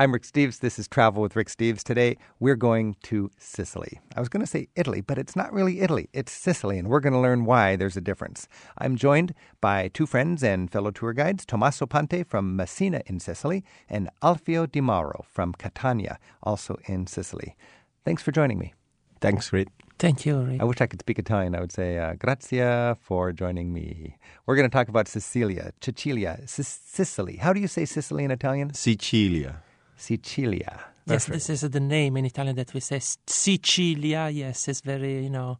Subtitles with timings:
[0.00, 0.60] I'm Rick Steves.
[0.60, 1.82] This is Travel with Rick Steves.
[1.82, 4.00] Today, we're going to Sicily.
[4.16, 6.08] I was going to say Italy, but it's not really Italy.
[6.14, 8.48] It's Sicily, and we're going to learn why there's a difference.
[8.78, 13.62] I'm joined by two friends and fellow tour guides, Tommaso Ponte from Messina in Sicily
[13.90, 17.54] and Alfio Di Mauro from Catania, also in Sicily.
[18.02, 18.72] Thanks for joining me.
[19.20, 19.68] Thanks, Rick.
[19.98, 20.62] Thank you, Rick.
[20.62, 21.54] I wish I could speak Italian.
[21.54, 24.16] I would say uh, grazie for joining me.
[24.46, 27.36] We're going to talk about Sicilia, Sicilia, Sicily.
[27.36, 28.72] How do you say Sicily in Italian?
[28.72, 29.62] Sicilia.
[30.00, 30.80] Sicilia.
[31.06, 34.28] Yes, this is the name in Italian that we say Sicilia.
[34.32, 35.58] Yes, it's very, you know,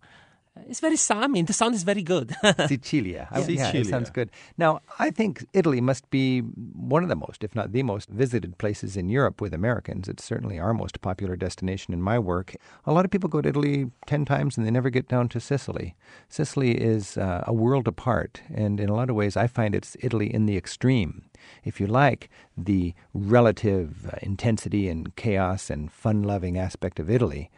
[0.69, 2.35] it's very I the sound is very good.
[2.67, 3.29] Sicilia.
[3.31, 3.39] Yeah.
[3.41, 3.71] Sicilia.
[3.73, 4.31] Yeah, it sounds good.
[4.59, 8.59] Now, I think Italy must be one of the most, if not the most, visited
[8.59, 10.09] places in Europe with Americans.
[10.09, 12.55] It's certainly our most popular destination in my work.
[12.85, 15.41] A lot of people go to Italy 10 times and they never get down to
[15.41, 15.95] Sicily.
[16.29, 19.97] Sicily is uh, a world apart, and in a lot of ways, I find it's
[20.01, 21.25] Italy in the extreme.
[21.65, 27.51] If you like the relative uh, intensity and chaos and fun loving aspect of Italy,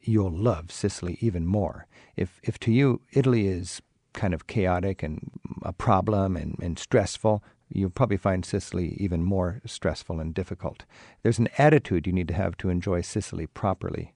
[0.00, 1.86] you'll love Sicily even more.
[2.16, 5.30] If, if to you Italy is kind of chaotic and
[5.62, 10.84] a problem and, and stressful, you'll probably find Sicily even more stressful and difficult.
[11.22, 14.14] There's an attitude you need to have to enjoy Sicily properly.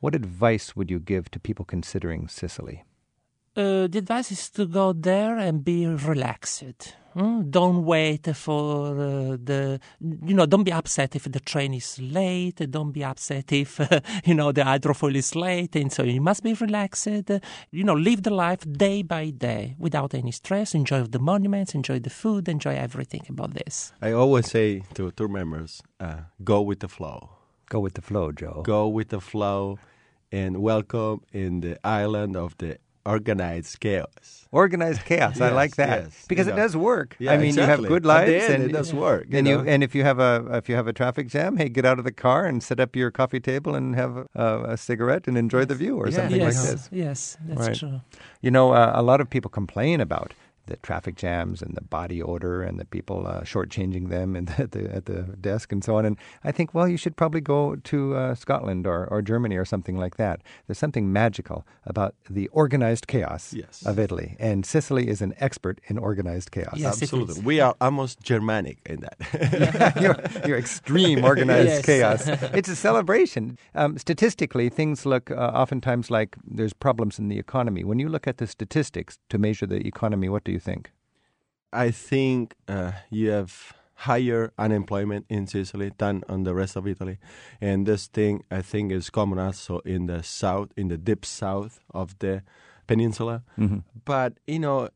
[0.00, 2.84] What advice would you give to people considering Sicily?
[3.56, 6.94] Uh, the advice is to go there and be relaxed.
[7.16, 7.50] Mm?
[7.50, 12.56] Don't wait for uh, the, you know, don't be upset if the train is late.
[12.70, 15.74] Don't be upset if, uh, you know, the hydrofoil is late.
[15.76, 17.06] And so you must be relaxed.
[17.06, 20.74] You know, live the life day by day without any stress.
[20.74, 23.92] Enjoy the monuments, enjoy the food, enjoy everything about this.
[24.02, 27.30] I always say to tour members, uh, go with the flow.
[27.70, 28.62] Go with the flow, Joe.
[28.64, 29.78] Go with the flow
[30.30, 34.48] and welcome in the island of the organized chaos.
[34.52, 35.34] Organized chaos.
[35.38, 36.62] yes, I like that yes, because you it know.
[36.62, 37.16] does work.
[37.18, 37.62] Yeah, I mean, exactly.
[37.62, 39.26] you have good At the lives, end, and it does work.
[39.28, 39.50] You and know?
[39.62, 41.98] you and if you have a if you have a traffic jam, hey, get out
[41.98, 45.36] of the car and set up your coffee table and have a, a cigarette and
[45.36, 46.16] enjoy the view or Yeah.
[46.16, 46.88] something yes, like this.
[46.92, 47.76] yes, that's Right.
[47.76, 48.00] true.
[48.40, 50.32] You know, uh, a lot of people complain about
[50.66, 54.72] the traffic jams and the body odor and the people uh, shortchanging them and at
[54.72, 56.04] the at the desk and so on.
[56.04, 59.64] And I think, well, you should probably go to uh, Scotland or, or Germany or
[59.64, 60.42] something like that.
[60.66, 63.84] There's something magical about the organized chaos Yes.
[63.86, 66.74] of Italy, and Sicily is an expert in organized chaos.
[66.76, 67.42] Yes, Absolutely.
[67.42, 69.96] We are almost Germanic in that.
[70.00, 70.16] you're,
[70.46, 71.86] you're extreme organized Yes.
[71.86, 72.28] chaos.
[72.56, 73.58] It's a celebration.
[73.74, 77.84] Um, statistically, things look uh, oftentimes like there's problems in the economy.
[77.84, 80.90] When you look at the statistics to measure the economy, what do you think?
[81.72, 87.18] I think uh, you have higher unemployment in Sicily than on the rest of Italy.
[87.60, 91.80] And this thing, I think, is common also in the south, in the deep south
[91.94, 92.42] of the
[92.86, 93.42] peninsula.
[93.58, 93.78] Mm-hmm.
[94.04, 94.90] But, you know,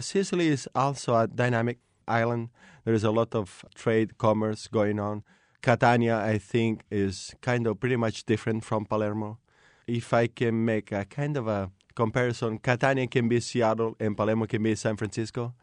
[0.00, 1.78] Sicily is also a dynamic
[2.08, 2.48] island.
[2.84, 5.22] There is a lot of trade, commerce going on.
[5.60, 9.38] Catania, I think, is kind of pretty much different from Palermo.
[9.86, 14.46] If I can make a kind of a comparison, Catania can be Seattle and Palermo
[14.46, 15.54] can be San Francisco.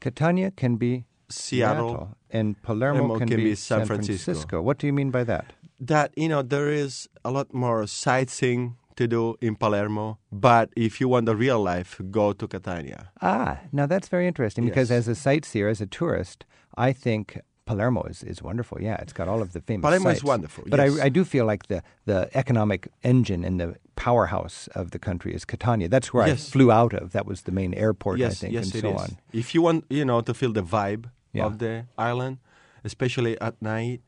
[0.00, 4.62] Catania can be Seattle, and Palermo, Palermo can, be, San Francisco.
[4.62, 5.52] What do you mean by that?
[5.80, 11.00] that you know there is a lot more sightseeing to do in Palermo, but if
[11.00, 13.10] you want the real life, go to Catania.
[13.22, 14.98] Ah, now that's very interesting because Yes.
[14.98, 16.44] as a sightseer, as a tourist,
[16.76, 18.76] I think Palermo is, is wonderful.
[18.80, 20.98] Yeah, it's got all of the famous Palermo is wonderful, But yes.
[21.00, 25.34] I, I do feel like the, the economic engine and the powerhouse of the country
[25.34, 25.88] is Catania.
[25.88, 26.48] That's where Yes.
[26.48, 27.12] I flew out of.
[27.12, 29.00] That was the main airport, yes, I think, yes, and so is.
[29.02, 29.08] on.
[29.32, 31.46] If you want, you know, to feel the vibe Yeah.
[31.46, 32.38] of the island,
[32.84, 34.00] especially at night,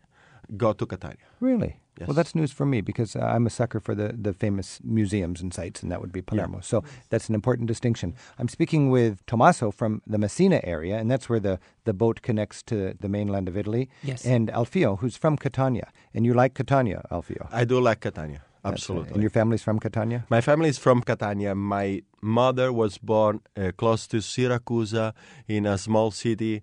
[0.57, 1.27] go to Catania.
[1.41, 1.80] Really?
[2.01, 2.09] Yes.
[2.09, 5.43] Well, that's news for me because uh, I'm a sucker for the, the famous museums
[5.43, 6.61] and sites, and that would be Palermo.
[6.61, 8.15] So that's an important distinction.
[8.39, 12.63] I'm speaking with Tommaso from the Messina area, and that's where the, the boat connects
[12.65, 13.91] to the mainland of Italy.
[14.03, 14.25] Yes.
[14.25, 15.91] And Alfio, who's from Catania.
[16.15, 17.47] And you like Catania, Alfio?
[17.53, 18.73] I do like Catania, That's right.
[18.73, 19.13] absolutely.
[19.13, 20.25] And your family's from Catania?
[20.31, 21.55] My family is from Catania.
[21.55, 24.95] My mother was born uh, close to Syracuse
[25.47, 26.63] in a small city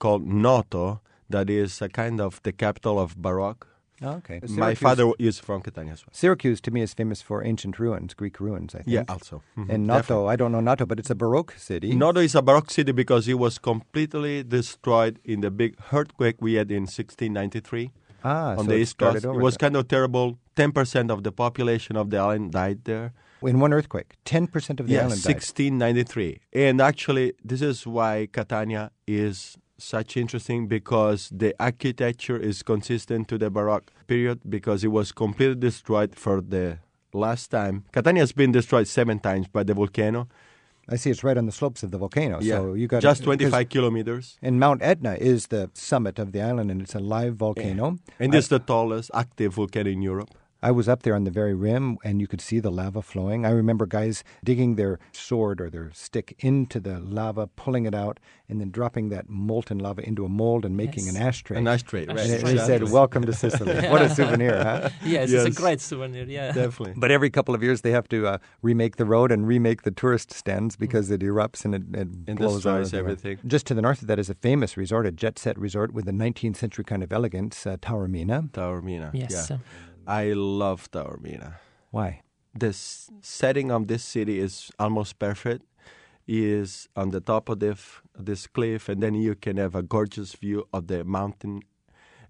[0.00, 1.00] called Noto,
[1.30, 3.68] that is a kind of the capital of Baroque.
[4.04, 4.40] Oh, okay.
[4.48, 6.12] My father is from Catania as well.
[6.12, 8.88] Syracuse to me is famous for ancient ruins, Greek ruins, I think.
[8.96, 9.42] Yeah, also.
[9.56, 10.28] Mhm, And Noto, definitely.
[10.32, 11.94] I don't know Noto, but it's a Baroque city.
[11.94, 16.54] Noto is a Baroque city because it was completely destroyed in the big earthquake we
[16.54, 17.90] had in 1693
[18.24, 19.36] ah, on so the it east started coast.
[19.38, 19.68] It was there.
[19.68, 20.38] kind of terrible.
[20.56, 23.12] 10% of the population of the island died there.
[23.42, 24.14] in one earthquake.
[24.24, 25.34] 10% of the yeah, island died.
[25.34, 26.40] 1693.
[26.52, 33.38] And actually, this is why Catania is such interesting because the architecture is consistent to
[33.38, 36.78] the Baroque period because it was completely destroyed for the
[37.12, 37.84] last time.
[37.92, 40.28] Catania has been destroyed seven times by the volcano.
[40.88, 42.40] I see it's right on the slopes of the volcano.
[42.40, 44.38] yeah, So you got just 25 kilometers.
[44.42, 47.98] And Mount Etna is the summit of the island, and it's a live volcano.
[48.18, 50.30] And it's the tallest active volcano in Europe.
[50.62, 53.44] I was up there on the very rim, and you could see the lava flowing.
[53.44, 58.20] I remember guys digging their sword or their stick into the lava, pulling it out,
[58.48, 61.16] and then dropping that molten lava into a mold and making Yes.
[61.16, 61.58] an ashtray.
[61.58, 62.16] An ashtray, right?
[62.18, 62.52] it- Ashtray.
[62.52, 64.90] they said, "Welcome to Sicily." what a souvenir, huh?
[65.04, 66.24] Yes, it's a great souvenir.
[66.28, 66.52] Yeah.
[66.52, 66.94] Definitely.
[66.96, 69.90] But every couple of years, they have to uh, remake the road and remake the
[69.90, 73.12] tourist stands because it erupts and it, it And blows out destroys everywhere.
[73.12, 73.38] everything.
[73.48, 76.06] Just to the north of that is a famous resort, a jet set resort with
[76.08, 78.50] a 19th century kind of elegance, uh, Taormina.
[78.52, 79.10] Taormina.
[79.12, 79.48] Yes.
[79.50, 79.58] Yeah.
[80.06, 81.54] I love Taormina.
[81.90, 82.22] Why?
[82.54, 85.64] This setting of this city is almost perfect.
[86.26, 90.34] Is on the top of this, this cliff, and then you can have a gorgeous
[90.34, 91.62] view of the mountain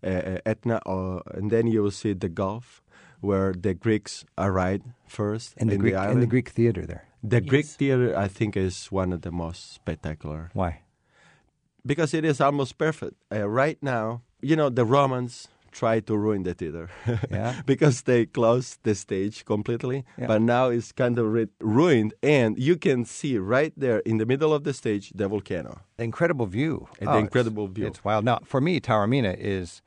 [0.03, 2.83] uh, uh, Etna, or, and then you will see the Gulf,
[3.21, 7.07] where the Greeks arrived first And the in Greek the and the Greek theater there.
[7.23, 10.81] The Greek theater, I think, is one of the most spectacular Why?
[11.85, 13.15] because it is almost perfect.
[13.31, 16.89] Uh, right now, you know, the Romans try to ruin the theater
[17.31, 17.63] Yeah.
[17.67, 20.05] because they closed the stage completely.
[20.19, 20.27] Yeah.
[20.29, 24.27] But now it's kind of ri- ruined, and you can see right there in the
[24.27, 25.81] middle of the stage the volcano.
[25.99, 26.87] Incredible view.
[26.89, 27.87] Oh, the it's- incredible view.
[27.87, 28.25] It's wild.
[28.25, 29.83] Now, for me, Taormina is,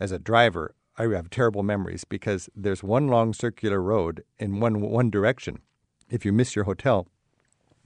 [0.00, 4.80] as a driver, I have terrible memories because there's one long circular road in one
[4.80, 5.60] one direction.
[6.10, 7.06] If you miss your hotel,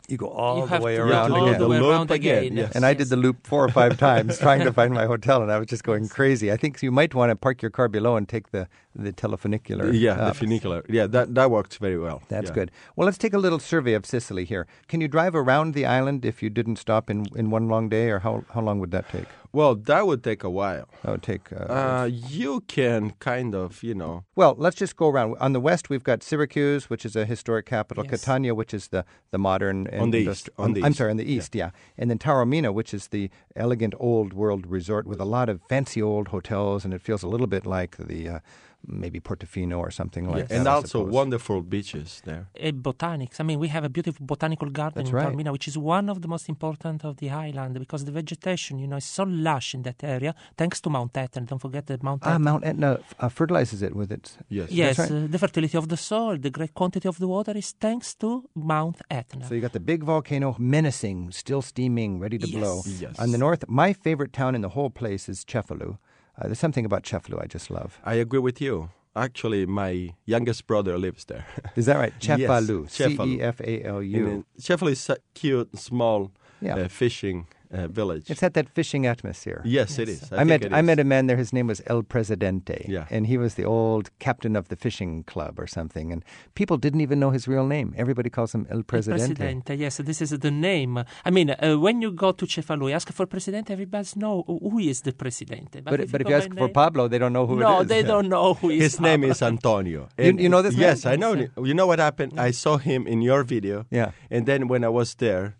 [0.08, 1.52] you go all you the way to around again.
[1.52, 2.56] the The loop again, again.
[2.56, 2.72] yes.
[2.74, 5.50] And I did the loop four or five times trying to find my hotel, and
[5.52, 6.50] I was just going crazy.
[6.52, 9.90] I think you might want to park your car below and take the, the telefunicular.
[9.92, 10.34] yeah, up.
[10.34, 10.84] the funicular.
[10.88, 12.22] Yeah, that that works very well.
[12.28, 12.54] That's Yeah.
[12.54, 12.70] good.
[12.96, 14.66] Well, let's take a little survey of Sicily here.
[14.88, 18.10] Can you drive around the island if you didn't stop in, in one long day,
[18.10, 19.26] or how, how long would that take?
[19.54, 20.88] Well, that would take a while.
[21.02, 21.52] That would take.
[21.52, 25.36] Uh, Uh, you can kind of, you know, well, let's just go around.
[25.40, 28.12] On the west, we've got Syracuse, which is a historic capital, Yes.
[28.20, 29.88] Catania, which is the, the modern.
[30.00, 30.98] On the east, on the I'm east.
[30.98, 31.70] sorry, on the east, yeah.
[31.98, 36.00] And then Taormina, which is the elegant old world resort with a lot of fancy
[36.00, 38.38] old hotels, and it feels a little bit like the uh,
[38.86, 40.48] maybe Portofino or something like Yes.
[40.48, 40.58] that.
[40.58, 41.12] and I also suppose.
[41.12, 42.48] wonderful beaches there.
[42.60, 43.38] Uh, botanics.
[43.40, 45.26] I mean, we have a beautiful botanical garden That's in right.
[45.34, 48.86] Taormina, which is one of the most important of the island because the vegetation, you
[48.88, 51.42] know, is so lush in that area, thanks to Mount Etna.
[51.42, 52.38] Don't forget that Mount Ah, Etna.
[52.44, 54.36] Mount Etna uh, fertilizes it with its.
[54.48, 54.70] Yes.
[54.72, 55.10] Yes, right.
[55.12, 58.44] uh, the fertility of the soil, the great quantity of the water is thanks to
[58.54, 59.46] Mount Etna.
[59.46, 62.56] So you got the big volcano menacing, still steaming, ready to Yes.
[62.58, 62.82] blow.
[63.04, 63.18] Yes.
[63.18, 65.98] On the north, my favorite town in the whole place is Cefalu.
[66.38, 67.98] Uh, there's something about Cefalu I just love.
[68.04, 68.90] I agree with you.
[69.14, 71.44] Actually, my youngest brother lives there.
[71.76, 72.14] Is that right?
[72.20, 72.90] Yes, Cefalu.
[72.90, 73.28] C Cefalu.
[73.36, 74.44] E F A L U.
[74.58, 76.30] Cefalu is a cute, small
[76.62, 76.76] Yeah.
[76.76, 78.30] uh, fishing uh, village.
[78.30, 79.62] It's at that fishing atmosphere.
[79.64, 80.22] yes, it Yes.
[80.22, 80.32] is.
[80.32, 81.36] I, think met it I met a man there.
[81.36, 83.06] His name was El Presidente, Yeah.
[83.10, 86.12] and he was the old captain of the fishing club or something.
[86.12, 86.24] And
[86.54, 87.94] people didn't even know his real name.
[87.96, 89.34] Everybody calls him El El Presidente.
[89.36, 91.04] Presidente, yes, this is the name.
[91.24, 94.78] I mean, uh, when you go to Cefalu, you ask for Presidente, everybody know who
[94.78, 95.80] is the Presidente.
[95.80, 97.82] But, but if go you by ask for Pablo, they don't know who no, it
[97.82, 97.88] is.
[97.88, 100.08] they don't know who is His name is Antonio.
[100.18, 100.82] You- you know this man?
[100.82, 101.34] Yes, I know.
[101.34, 102.38] Yes, You know what happened?
[102.38, 103.86] I saw him in your video.
[103.90, 104.10] Yeah.
[104.30, 105.54] And then when I was there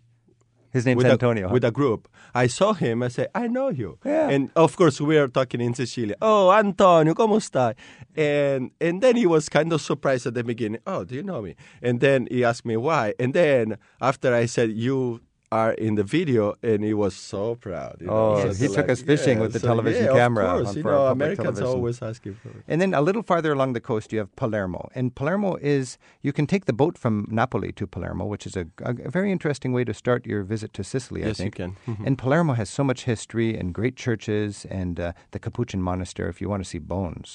[0.73, 1.45] His name's with, Antonio.
[1.45, 1.53] a, huh?
[1.53, 3.03] with a group, I saw him.
[3.03, 3.99] I said, I know you.
[4.03, 4.29] Yeah.
[4.29, 6.15] And of course, we are talking in Sicilian.
[6.19, 7.75] Oh, Antonio, ¿cómo está?
[8.15, 10.81] And, and then he was kind of surprised at the beginning.
[10.87, 11.55] Oh, do you know me?
[11.81, 13.13] And then he asked me why.
[13.19, 15.21] And then after I said, you
[15.59, 17.95] are in the video, and he was so proud.
[18.01, 20.69] you know, Oh, so he took us fishing with the television yeah, camera Of course,
[20.69, 21.67] on- you know, Americans television.
[21.77, 22.63] always asking for it.
[22.69, 24.81] And then a little farther along the coast, you have Palermo.
[24.97, 25.85] And Palermo is,
[26.27, 29.71] you can take the boat from Napoli to Palermo, which is a, a, very interesting
[29.77, 31.55] way to start your visit to Sicily, I Yes, you think.
[31.61, 31.71] can.
[31.87, 32.05] Mhm.
[32.07, 36.37] And Palermo has so much history and great churches and uh, the Capuchin monastery if
[36.41, 37.29] you want to see bones.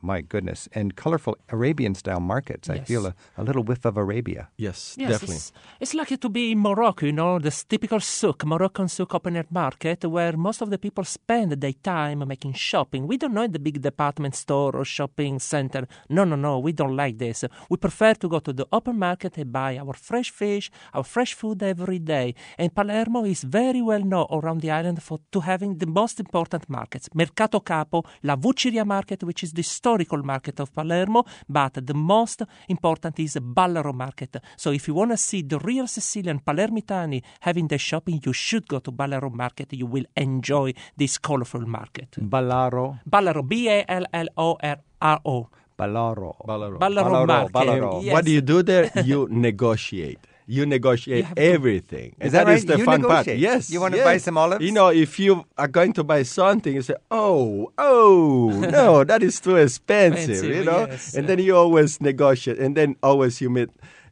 [0.00, 0.68] My goodness.
[0.72, 2.68] And colorful Arabian style markets.
[2.70, 4.48] I feel a, a little whiff of Arabia.
[4.56, 5.36] Yes, Yes, definitely.
[5.36, 9.36] It's, it's like to be in Morocco, you know, this typical souk, Moroccan souk open
[9.36, 13.06] air market, where most of the people spend their time making shopping.
[13.06, 15.86] We don't know the big department store or shopping center.
[16.08, 17.44] No, no, no, we don't like this.
[17.68, 21.34] We prefer to go to the open market and buy our fresh fish, our fresh
[21.34, 22.34] food every day.
[22.58, 26.68] And Palermo is very well known around the island for to having the most important
[26.68, 27.08] markets.
[27.14, 32.42] Mercato Capo, La Vucciria market, which is the historical market of Palermo, but the most
[32.68, 34.36] important is Ballaro market.
[34.56, 38.66] So if you want to see the real Sicilian Palermitani having their shopping, you should
[38.68, 39.72] go to Ballaro market.
[39.72, 42.08] You will enjoy this colorful market.
[42.20, 42.98] Ballaro.
[43.08, 45.48] Ballaro, B A L L O R R O.
[45.78, 46.32] Ballaro.
[46.46, 46.78] Ballaro.
[46.78, 47.52] Ballaro, market.
[47.52, 48.02] Ballaro.
[48.04, 48.12] Yes.
[48.14, 48.90] What do you do there?
[49.04, 50.18] You negotiate.
[50.46, 52.08] You negotiate You to- everything.
[52.18, 52.68] Is And that that is right?
[52.72, 53.26] the You fun part.
[53.28, 53.70] Yes.
[53.70, 54.64] You wanna buy some olives?
[54.64, 59.22] You know, if you are going to buy something, you say, "Oh, oh, no, that
[59.22, 61.14] is too expensive." Expensive, you know, yes.
[61.14, 63.70] and then you always negotiate, and then always you meet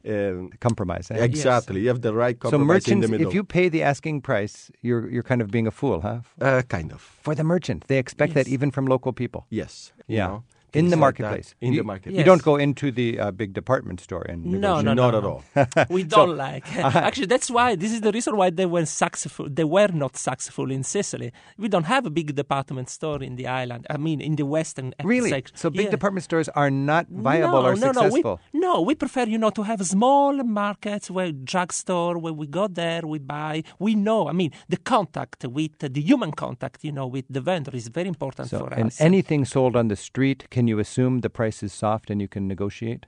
[0.08, 1.10] um, Compromise.
[1.10, 1.22] eh?
[1.22, 1.80] exactly.
[1.82, 3.28] You have the right So compromise in the merchants, middle.
[3.28, 6.20] if you pay the asking price, you're you're kind of being a fool, huh?
[6.40, 7.00] uh, kind of.
[7.22, 9.44] For the merchant, they expect that even from local people.
[9.50, 9.92] Yes.
[10.08, 10.26] you Yeah.
[10.28, 10.42] know,
[10.78, 11.54] In the like marketplace.
[11.60, 11.66] that.
[11.66, 12.18] In you, the marketplace.
[12.18, 14.84] You don't go into the uh, big department store and No, negotiate.
[14.84, 15.42] no, Not no, at all.
[15.90, 16.64] we don't like.
[17.06, 19.48] Actually, that's why this is the reason why they were successful.
[19.48, 21.32] They were not successful in Sicily.
[21.58, 23.86] We don't have a big department store in the island.
[23.90, 25.30] I mean, in the western Really?
[25.30, 25.56] section.
[25.56, 25.90] So big Yeah.
[25.90, 28.40] department stores are not viable no, or no, successful.
[28.52, 32.46] No, we, no, we prefer, you know, to have small markets where drugstore, where we
[32.46, 33.62] go there, we buy.
[33.78, 37.72] We know, I mean, the contact with the human contact, you know, with the vendor
[37.74, 39.00] is very important So, for and us.
[39.00, 42.28] And anything sold on the street, can you assume the price is soft and you
[42.28, 43.06] can negotiate?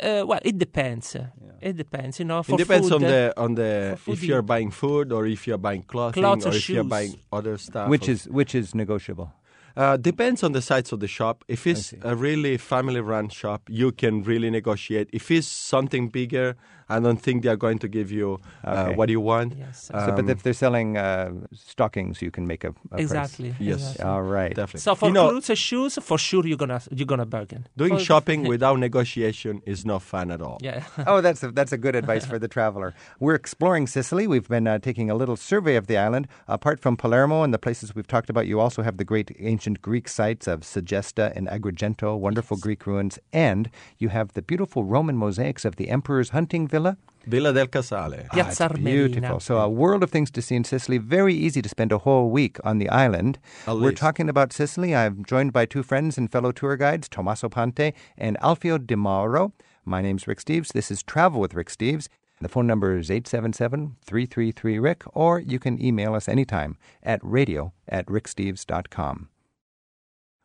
[0.00, 1.16] uh, well, it depends.
[1.60, 2.42] It depends, you know.
[2.42, 5.46] For It depends food, on uh, the on the if you're buying food or if
[5.46, 7.88] you're buying clothing Clothes or or if you're buying other stuff.
[7.88, 9.32] which or- is which is negotiable.
[9.74, 11.44] Uh, depends on the size of the shop.
[11.48, 15.08] If it's a really family-run shop, you can really negotiate.
[15.14, 16.56] If it's something bigger,
[16.96, 18.94] I don't think they are going to give you uh, Okay.
[18.98, 19.54] what you want.
[19.58, 23.00] Yes, So, but Um, if they're selling uh, stockings, you can make a, a price.
[23.02, 23.54] exactly.
[23.58, 23.80] Yes.
[23.80, 24.04] exactly.
[24.04, 24.54] All right.
[24.54, 24.80] Definitely.
[24.80, 27.66] So for you know, clothes and shoes, for sure you're gonna you're gonna bargain.
[27.76, 30.58] doing For- shopping without negotiation is not fun at all.
[30.60, 30.84] Yeah.
[31.06, 32.94] oh, that's a, that's a good advice for the traveler.
[33.20, 34.26] We're exploring Sicily.
[34.26, 36.28] We've been uh, taking a little survey of the island.
[36.48, 39.80] Apart from Palermo and the places we've talked about, you also have the great ancient
[39.82, 45.16] Greek sites of Segesta and Agrigento, wonderful Greek ruins, and you have the beautiful Roman
[45.16, 46.96] mosaics of the emperor's hunting villa.
[47.26, 48.16] Villa del Casale.
[48.34, 48.44] Yeah.
[48.46, 49.38] Ah, it's Piazza beautiful.
[49.40, 50.98] So a world of things to see in Sicily.
[50.98, 53.38] Very easy to spend a whole week on the island.
[53.66, 53.98] At We're least.
[53.98, 54.94] talking about Sicily.
[54.94, 59.52] I'm joined by two friends and fellow tour guides, Tommaso Ponte and Alfio Di Mauro.
[59.84, 60.72] My name's Rick Steves.
[60.72, 62.08] This is Travel with Rick Steves.
[62.40, 69.28] The phone number is 877-333-RICK, or you can email us anytime at radio at ricksteves.com.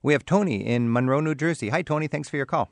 [0.03, 1.69] We have Tony in Monroe, New Jersey.
[1.69, 2.07] Hi, Tony.
[2.07, 2.69] Thanks for your call.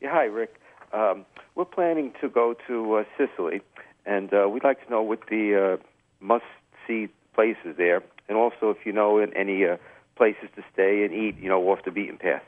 [0.00, 0.54] Yeah, hi, Rick.
[0.94, 1.26] Um,
[1.58, 3.60] we're planning to go to uh, Sicily,
[4.06, 5.82] and uh, we'd like to know what the uh,
[6.20, 9.76] must-see places there, and also if you know any uh,
[10.16, 12.44] places to stay and eat, you know, off the beaten path.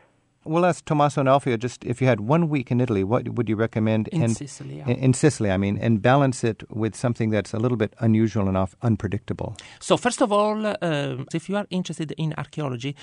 [0.46, 3.46] We'll ask Tommaso and Alfio just if you had one week in Italy, what would
[3.46, 4.08] you recommend?
[4.08, 4.88] In and, Sicily, yeah.
[4.88, 8.56] In, Sicily, I mean, and balance it with something that's a little bit unusual and
[8.56, 9.54] off, unpredictable.
[9.80, 12.96] So first of all, um, if you are interested in archaeology,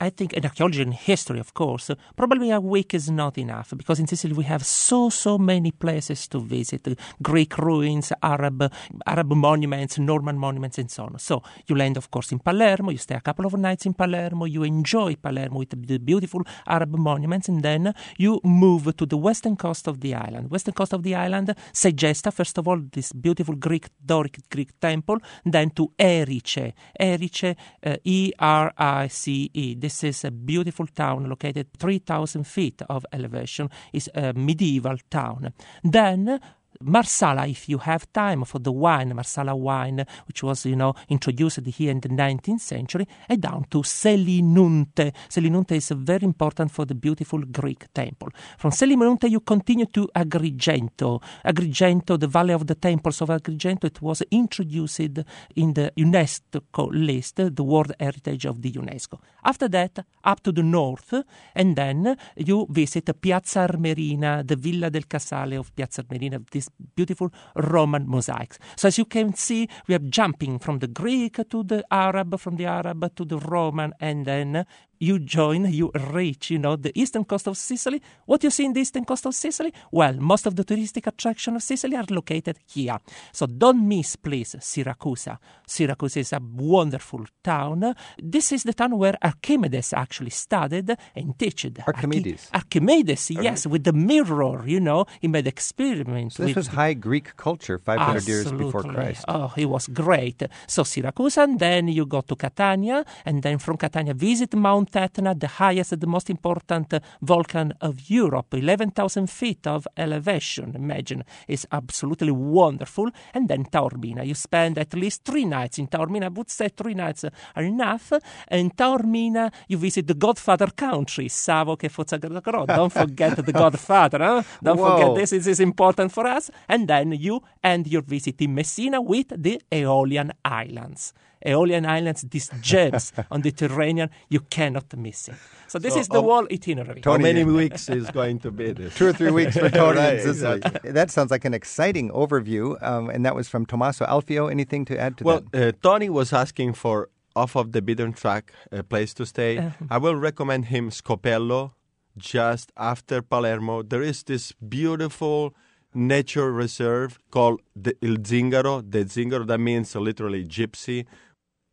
[0.00, 3.74] I think in archaeology and history, of course, uh, probably a week is not enough
[3.76, 8.70] because in Sicily we have so so many places to visit: uh, Greek ruins, Arab
[9.04, 11.18] Arab monuments, Norman monuments, and so on.
[11.18, 12.92] So you land, of course, in Palermo.
[12.92, 14.44] You stay a couple of nights in Palermo.
[14.44, 19.56] You enjoy Palermo with the beautiful Arab monuments, and then you move to the western
[19.56, 20.50] coast of the island.
[20.50, 25.18] Western coast of the island, Segesta, first of all, this beautiful Greek Doric Greek temple,
[25.44, 29.74] then to Erice, Erice, uh, E R I C E.
[29.74, 33.68] This is a beautiful town located 3,000 feet of elevation.
[33.92, 35.52] It's a medieval town.
[35.82, 36.40] Then
[36.84, 41.60] Marsala, if you have time for the wine, Marsala wine, which was, you know, introduced
[41.66, 45.12] here in the 19th century, and down to Selinunte.
[45.28, 48.28] Selinunte is very important for the beautiful Greek temple.
[48.58, 51.22] From Selinunte, you continue to Agrigento.
[51.44, 57.36] Agrigento, the Valley of the Temples of Agrigento, it was introduced in the UNESCO list,
[57.36, 59.18] the World Heritage of the UNESCO.
[59.44, 61.14] After that, up to the north,
[61.54, 67.32] and then you visit Piazza Armerina, the Villa del Casale of Piazza Armerina, this beautiful
[67.56, 68.58] Roman mosaics.
[68.76, 72.56] So as you can see, we are jumping from the Greek to the Arab, from
[72.56, 74.66] the Arab to the Roman, and then
[74.98, 78.00] you join, you reach, you know, the eastern coast of Sicily.
[78.26, 79.72] What you see in the eastern coast of Sicily?
[79.90, 82.98] Well, most of the touristic attractions of Sicily are located here.
[83.32, 85.28] So don't miss, please, Syracuse.
[85.66, 87.94] Syracuse is a wonderful town.
[88.18, 91.86] This is the town where Archimedes actually studied and taught.
[91.86, 92.50] Archimedes.
[92.52, 96.36] Archimedes, yes, with the mirror, you know, he made experiments.
[96.36, 99.24] So this was high Greek culture 500 years before Christ.
[99.28, 100.42] Oh, it was great.
[100.66, 105.34] So Syracuse, and then you go to Catania, and then from Catania visit Mount Etna,
[105.34, 110.72] the highest, and the most important volcano of Europe, 11,000 feet of elevation.
[110.74, 113.10] Imagine, it's absolutely wonderful.
[113.32, 116.24] And then Taormina, you spend at least three nights in Taormina.
[116.24, 118.12] I would say three nights are enough.
[118.48, 122.66] And Taormina, you visit the Godfather country, Savo che Fozzagro.
[122.66, 124.42] Don't forget the Godfather, huh?
[124.62, 124.96] Don't Whoa.
[124.96, 125.30] forget this.
[125.30, 126.50] This is important for us.
[126.68, 131.12] And then you end your visit in Messina with the Aeolian Islands.
[131.44, 135.34] Aeolian Islands, these gems on the Mediterranean, you cannot miss it.
[135.68, 137.02] So this So, is the um, whole itinerary.
[137.04, 138.94] How many weeks is going to be this?
[138.94, 140.60] Two or three weeks for Tony Right, in Sicily.
[140.84, 144.50] That sounds like an exciting overview, um, and that was from Tommaso Alfio.
[144.50, 145.68] Anything to add to Well, that?
[145.68, 149.58] uh, Tony was asking for off of the beaten track uh, place to stay.
[149.58, 149.86] Uh-huh.
[149.90, 151.72] I will recommend him Scopello,
[152.16, 153.82] just after Palermo.
[153.82, 155.52] There is this beautiful
[155.94, 158.82] nature reserve called the Il Zingaro.
[158.88, 161.06] The Zingaro, that means literally gypsy.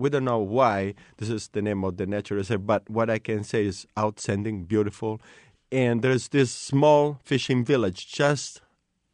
[0.02, 3.20] We don't know why this is the name of the nature reserve, but what I
[3.20, 5.22] can say is outstanding, beautiful.
[5.72, 8.62] And there's this small fishing village just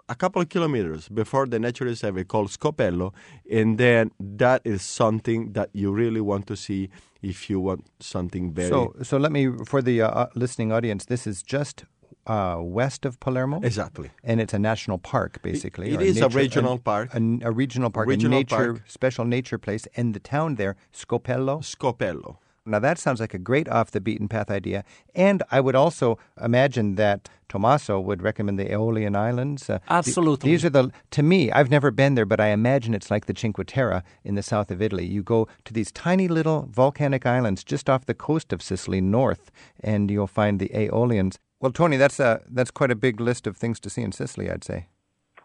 [0.10, 3.14] a couple of kilometers before the nature reserve called Scopello,
[3.52, 6.90] and then that is something that you really want to see
[7.22, 8.70] if you want something very.
[8.70, 11.06] So, so let me for the uh, listening audience.
[11.06, 11.84] This is just
[12.28, 15.92] uh, west of Palermo, exactly, and it's a national park, basically.
[15.94, 17.14] It or is a nature- regional park.
[17.14, 18.84] a, a regional park, Regional a nature park.
[18.88, 21.56] special nature place, and the town there, Scopello.
[21.62, 22.38] Scopello.
[22.66, 24.84] Now that sounds like a great off the beaten path idea,
[25.16, 29.70] and I would also imagine that Tommaso would recommend the Aeolian Islands.
[29.70, 30.52] Uh, th- Absolutely.
[30.52, 31.50] these are the to me.
[31.50, 34.70] I've never been there, but I imagine it's like the Cinque Terre in the south
[34.70, 35.06] of Italy.
[35.06, 39.50] You go to these tiny little volcanic islands just off the coast of Sicily, north,
[39.80, 41.40] and you'll find the Aeolians.
[41.60, 44.50] Well, Tony, that's a that's quite a big list of things to see in Sicily.
[44.50, 44.88] I'd say.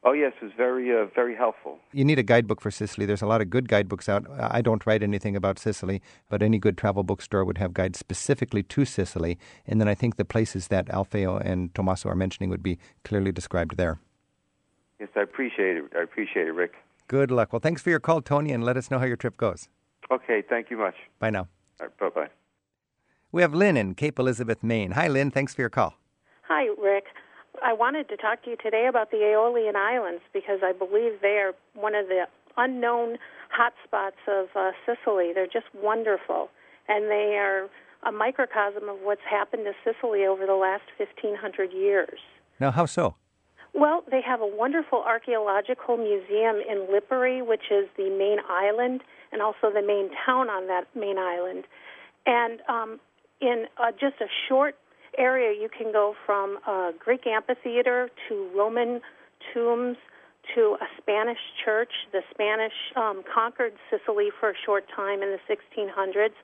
[0.04, 1.78] Oh yes, it was very uh, very helpful.
[1.92, 3.06] You need a guidebook for Sicily.
[3.06, 4.26] There's a lot of good guidebooks out.
[4.38, 8.64] I don't write anything about Sicily, but any good travel bookstore would have guides specifically
[8.64, 9.38] to Sicily.
[9.64, 13.30] And then I think the places that Alfio and Tommaso are mentioning would be clearly
[13.30, 14.00] described there.
[14.98, 15.84] Yes, I appreciate it.
[15.96, 16.74] I appreciate it, Rick.
[17.06, 17.52] Good luck.
[17.52, 19.68] Well, thanks for your call, Tony, and let us know how your trip goes.
[20.10, 20.96] Okay, thank you much.
[21.20, 21.48] Bye now.
[21.80, 22.28] Right, bye bye.
[23.30, 24.92] We have Lynn in Cape Elizabeth, Maine.
[24.92, 25.30] Hi, Lynn.
[25.30, 25.94] Thanks for your call.
[26.48, 27.04] Hi, Rick.
[27.62, 31.38] I wanted to talk to you today about the Aeolian Islands because I believe they
[31.38, 32.24] are one of the
[32.56, 33.18] unknown
[33.52, 35.32] hotspots of uh, Sicily.
[35.34, 36.48] They're just wonderful,
[36.88, 37.68] and they are
[38.04, 42.18] a microcosm of what's happened to Sicily over the last 1,500 years.
[42.58, 43.14] Now, how so?
[43.74, 49.40] Well, they have a wonderful archaeological museum in Lipari, which is the main island, and
[49.40, 51.64] also the main town on that main island.
[52.26, 53.00] And um,
[53.40, 54.76] in uh, just a short
[55.18, 59.00] area, you can go from a Greek amphitheater to Roman
[59.52, 59.96] tombs
[60.54, 61.92] to a Spanish church.
[62.12, 66.34] The Spanish um, conquered Sicily for a short time in the 1600s.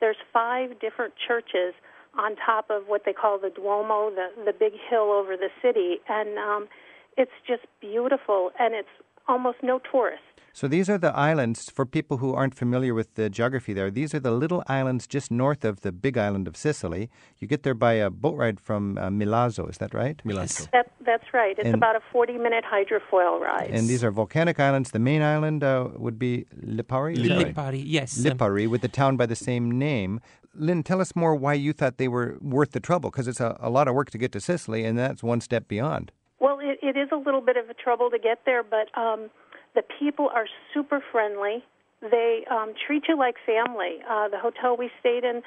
[0.00, 1.74] There's five different churches
[2.18, 5.98] on top of what they call the Duomo, the the big hill over the city,
[6.08, 6.68] and um,
[7.16, 8.88] it's just beautiful, and it's
[9.28, 10.24] almost no tourists.
[10.52, 13.90] So these are the islands for people who aren't familiar with the geography there.
[13.90, 17.08] These are the little islands just north of the big island of Sicily.
[17.38, 20.20] You get there by a boat ride from uh, Milazzo, is that right?
[20.24, 20.70] Milazzo.
[20.72, 21.56] That that's right.
[21.58, 23.70] It's And- about a 40-minute hydrofoil ride.
[23.72, 24.90] And these are volcanic islands.
[24.90, 27.16] The main island uh, would be Lipari?
[27.16, 27.54] is that right?
[27.54, 28.24] Lipari, yes.
[28.24, 30.20] um, Lipari, with the town by the same name.
[30.54, 33.56] Lynn, tell us more why you thought they were worth the trouble, because it's a,
[33.60, 36.10] a lot of work to get to Sicily, and that's one step beyond.
[36.40, 39.30] Well, it, it is a little bit of a trouble to get there, but um,
[39.74, 41.64] the people are super friendly.
[42.02, 43.98] They um, treat you like family.
[44.08, 45.42] Uh, the hotel we stayed in,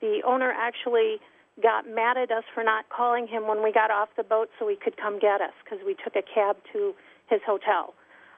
[0.00, 1.18] the owner actually
[1.62, 4.68] got mad at us for not calling him when we got off the boat so
[4.68, 6.94] he could come get us because we took a cab to
[7.28, 7.94] his hotel.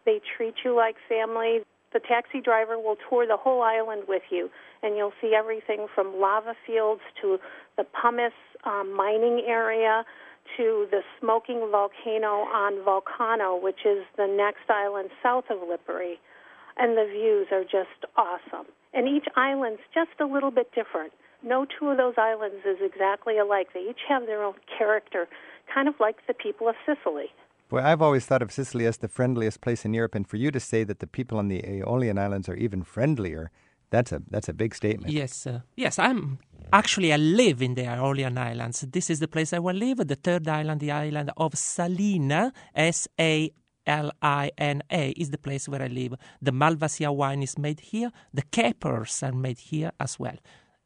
[0.06, 1.60] They treat you like family.
[1.92, 4.48] The taxi driver will tour the whole island with you,
[4.82, 7.38] and you'll see everything from lava fields to
[7.76, 8.32] the pumice
[8.64, 10.04] um, mining area
[10.56, 16.14] to the smoking volcano on Vulcano, which is the next island south of Lipari.
[16.76, 18.66] And the views are just awesome.
[18.94, 21.12] And each island's just a little bit different.
[21.42, 23.68] No two of those islands is exactly alike.
[23.72, 25.28] They each have their own character,
[25.72, 27.26] kind of like the people of Sicily.
[27.68, 30.50] Boy, I've always thought of Sicily as the friendliest place in Europe, and for you
[30.50, 33.50] to say that the people on the Aeolian Islands are even friendlier,
[33.90, 35.12] that's a that's a big statement.
[35.12, 35.98] Yes, uh, yes.
[35.98, 36.38] I'm
[36.72, 38.86] actually I live in the Aeolian Islands.
[38.88, 39.98] This is the place I will live.
[40.06, 43.50] The third island, the island of Salina, S A
[43.86, 46.14] L I N A, is the place where I live.
[46.40, 48.10] The Malvasia wine is made here.
[48.32, 50.36] The capers are made here as well.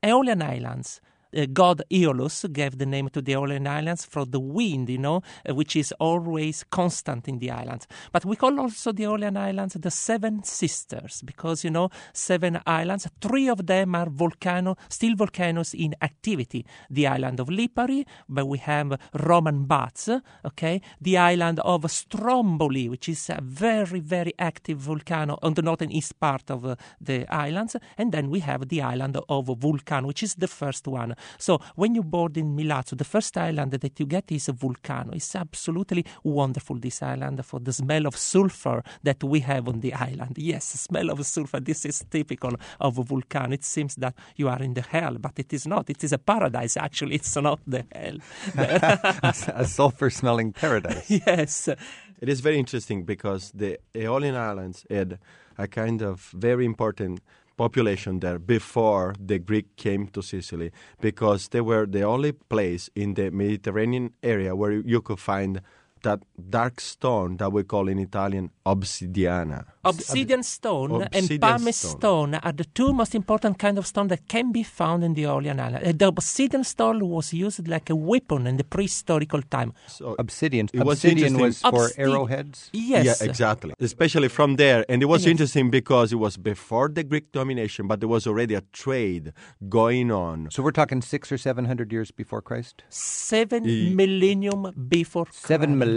[0.03, 1.01] Aeolian Islands.
[1.35, 5.23] Uh, god Aeolus gave the name to the Aeolian Islands for the wind, you know,
[5.49, 7.87] uh, which is always constant in the islands.
[8.13, 13.09] But we call also the Aeolian Islands the Seven Sisters because, you know, seven islands,
[13.21, 16.65] three of them are volcano, still volcanoes in activity.
[16.91, 20.09] The island of Lipari, where we have Roman baths,
[20.45, 25.91] okay, the island of Stromboli, which is a very, very active volcano on the northern
[25.91, 30.23] east part of uh, the islands, and then we have the island of Vulcano, which
[30.23, 31.15] is the first one.
[31.39, 35.15] So when you board in Milazzo, the first island that you get is a Vulcano.
[35.15, 39.93] It's absolutely wonderful, this island, for the smell of sulfur that we have on the
[39.95, 40.37] island.
[40.37, 41.61] Yes, smell of sulfur.
[41.61, 43.55] This is typical of a Vulcano.
[43.55, 45.91] It seems that you are in the hell, but it is not.
[45.91, 47.17] It is a paradise, actually.
[47.17, 48.19] It's not the hell.
[49.55, 51.11] a sulfur smelling paradise.
[51.27, 51.69] yes.
[51.69, 55.19] It is very interesting because the Aeolian Islands had
[55.59, 57.21] a kind of very important
[57.57, 63.15] population there before the Greek came to Sicily because they were the only place in
[63.15, 65.61] the Mediterranean area where you could find
[66.05, 69.65] that dark stone that we call in Italian obsidiana.
[69.85, 71.99] Obsidian stone and Obsidian pumice stone.
[71.99, 72.35] stone.
[72.37, 75.59] are the two most important kind of stone that can be found in the Aeolian
[75.61, 75.87] Islands.
[75.89, 79.73] Uh, The obsidian stone was used like a weapon in the prehistorical time.
[79.87, 80.69] So Obsidian.
[80.73, 82.71] It was Obsidian was for Obsti- arrowheads.
[82.73, 83.73] Yes, Yeah, exactly.
[83.81, 84.81] Especially from there.
[84.89, 85.31] And it was Yes.
[85.33, 89.33] interesting because it was before the Greek domination, but there was already a trade
[89.69, 90.49] going on.
[90.51, 92.83] So we're talking six or seven hundred years before Christ.
[92.89, 95.79] seven E- millennium before Seven Christ.
[95.79, 95.94] millennium.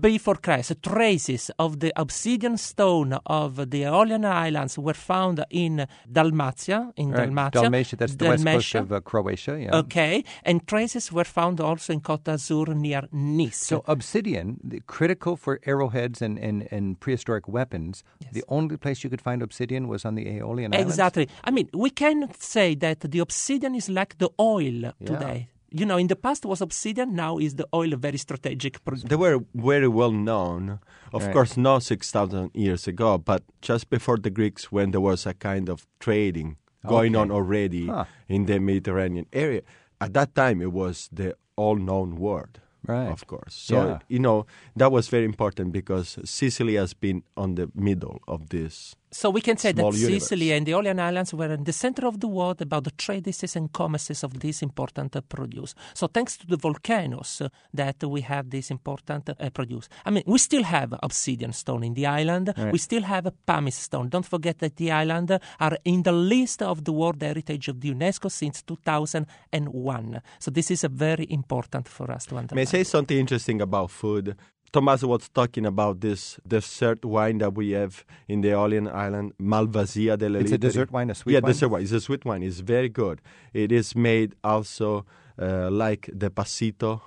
[0.00, 6.92] Before Christ, traces of the obsidian stone of the Aeolian Islands were found in Dalmatia.
[6.96, 7.24] In Right.
[7.26, 9.58] Dalmatia, Dalmatia, that's the west coast of uh, Croatia.
[9.60, 9.76] Yeah.
[9.76, 13.56] Okay, and traces were found also in Côte d'Azur near Nice.
[13.56, 18.04] So obsidian, the, critical for arrowheads and, and, and prehistoric weapons.
[18.32, 20.92] The only place you could find obsidian was on the Aeolian Islands.
[20.92, 21.28] Exactly.
[21.44, 25.48] I mean, we can say that the obsidian is like the oil today.
[25.70, 29.08] You know, in the past was obsidian, now is the oil a very strategic product.
[29.08, 30.78] They were very well known,
[31.12, 31.32] of Right.
[31.32, 35.68] course, not 6,000 years ago, but just before the Greeks, when there was a kind
[35.68, 37.20] of trading going Okay.
[37.22, 38.04] on already Huh.
[38.28, 39.60] in the Mediterranean area.
[40.00, 42.60] At that time, it was the all known word.
[42.86, 43.10] Right.
[43.12, 43.54] Of course.
[43.54, 43.98] So, Yeah.
[44.08, 48.96] you know, that was very important because Sicily has been on the middle of this.
[49.10, 50.22] So we can say that universe.
[50.22, 53.56] Sicily and the Aeolian Islands were in the center of the world about the trades
[53.56, 55.74] and commerces of these important uh, produce.
[55.94, 59.88] So thanks to the volcanoes uh, that we have this important uh, produce.
[60.04, 62.52] I mean, we still have obsidian stone in the island.
[62.72, 64.08] We still have a pumice stone.
[64.08, 67.80] Don't forget that the island uh, are in the list of the World Heritage of
[67.80, 70.20] the UNESCO since 2001.
[70.38, 73.90] So this is a very important for us to May I say something interesting about
[73.90, 74.36] food?
[74.72, 80.18] Thomas was talking about this dessert wine that we have in the Aeolian Island, Malvasia
[80.18, 81.52] delle It's a dessert wine, a sweet yeah, wine?
[81.52, 81.82] dessert wine.
[81.82, 82.42] It's a sweet wine.
[82.42, 83.20] It's very good.
[83.52, 85.06] It is made also
[85.40, 87.00] uh, like the passito.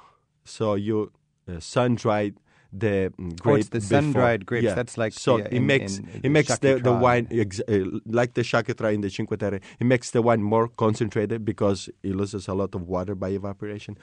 [0.44, 1.12] So you
[1.48, 2.36] uh, sun dried
[2.74, 3.40] the grape.
[3.46, 4.64] Oh, it's the sun-dried grapes.
[4.66, 4.74] Yeah.
[4.76, 7.60] That's like so the- it in- makes in it the makes the, the wine ex-
[7.68, 9.60] uh, like the Sciacchetra in the Cinque Terre.
[9.80, 13.98] It makes the wine more concentrated because it loses a lot of water by evaporation.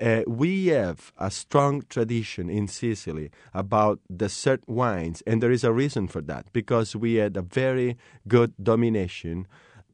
[0.00, 5.72] Uh, we have a strong tradition in Sicily about dessert wines, and there is a
[5.72, 7.96] reason for that because we had a very
[8.28, 9.46] good domination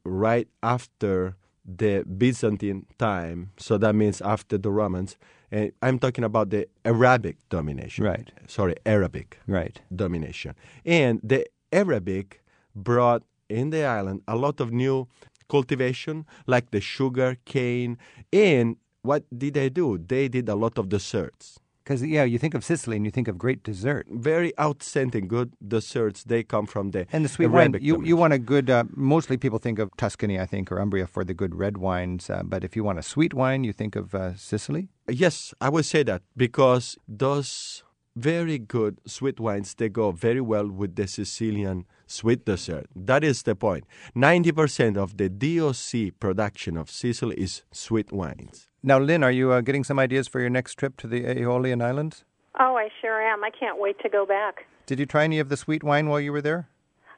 [0.03, 1.35] right after
[1.65, 3.51] the Byzantine time.
[3.57, 5.17] So that means after the Romans.
[5.51, 8.03] And I'm talking about the Arabic domination.
[8.03, 8.31] Right.
[8.47, 9.79] Sorry, Arabic Right.
[9.95, 10.55] domination.
[10.85, 12.43] And the Arabic
[12.75, 15.07] brought in the island a lot of new
[15.49, 17.97] cultivation, like the sugar cane.
[18.33, 19.97] And what did they do?
[19.97, 21.59] They did a lot of desserts.
[21.87, 24.07] Because, yeah, you think of Sicily and you think of great dessert.
[24.09, 26.25] Very outstanding, good desserts.
[26.25, 27.05] They come from there.
[27.13, 29.95] And the sweet wine, Arabic you, you want a good, uh, mostly people think of
[29.95, 32.29] Tuscany, I think, or Umbria for the good red wines.
[32.29, 34.89] Uh, but if you want a sweet wine, you think of uh, Sicily?
[35.07, 37.83] Yes, I would say that because those
[38.17, 42.87] very good sweet wines they go very well with the Sicilian sweet dessert.
[42.95, 43.85] That is the point.
[44.15, 48.67] 90% of the DOC production of Sicily is sweet wines.
[48.81, 51.81] Now, Lynn, are you uh, getting some ideas for your next trip to the Aeolian
[51.81, 52.25] Islands?
[52.59, 53.43] Oh, I sure am.
[53.43, 54.65] I can't wait to go back.
[54.87, 56.69] Did you try any of the sweet wine while you were there?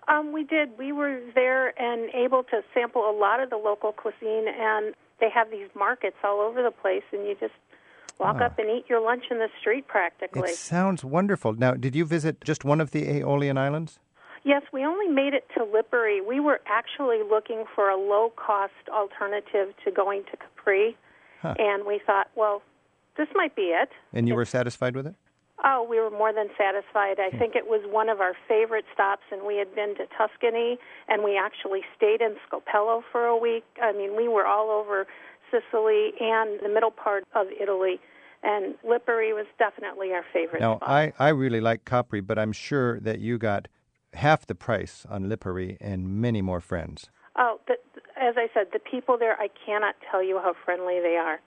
[0.10, 0.78] Um, we did.
[0.78, 5.30] We were there and able to sample a lot of the local cuisine, and they
[5.30, 7.54] have these markets all over the place, and you just
[8.20, 10.50] walk up and eat your lunch in the street practically.
[10.50, 11.54] It sounds wonderful.
[11.54, 14.00] Now, did you visit just one of the Aeolian Islands?
[14.44, 16.26] Yes, we only made it to Lipari.
[16.26, 20.98] We were actually looking for a low cost alternative to going to Capri,
[21.42, 21.56] Huh.
[21.58, 22.62] and we thought, well,
[23.18, 23.90] this might be it.
[24.14, 25.16] And you were satisfied with it?
[25.64, 27.20] Oh, we were more than satisfied.
[27.20, 27.38] I hmm.
[27.38, 30.78] think it was one of our favorite stops, and we had been to Tuscany,
[31.08, 33.66] and we actually stayed in Scopello for a week.
[33.82, 35.06] I mean, we were all over
[35.52, 38.00] Sicily and the middle part of Italy,
[38.44, 40.90] and Lipari was definitely our favorite Now, spot.
[40.90, 43.68] I, I really like Capri, but I'm sure that you got
[44.14, 47.10] half the price on Lipari and many more friends.
[47.36, 47.76] Oh, the,
[48.20, 51.40] as I said, the people there, I cannot tell you how friendly they are.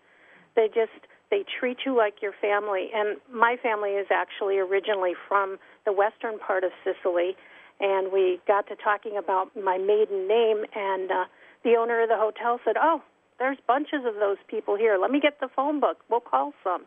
[0.55, 0.93] They just
[1.31, 2.91] they treat you like your family.
[2.95, 7.37] And my family is actually originally from the western part of Sicily,
[7.81, 11.25] and we got to talking about my maiden name, and uh,
[11.65, 13.03] the owner of the hotel said, "Oh,
[13.43, 14.95] there's bunches of those people here.
[15.05, 15.99] Let me get the phone book.
[16.09, 16.83] We'll call some."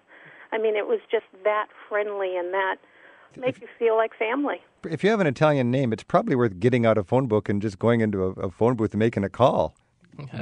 [0.51, 2.75] I mean, it was just that friendly and that
[3.37, 4.59] make you feel like family.
[4.89, 7.61] If you have an Italian name, it's probably worth getting out a phone book and
[7.61, 9.75] just going into a, a phone booth and making a call.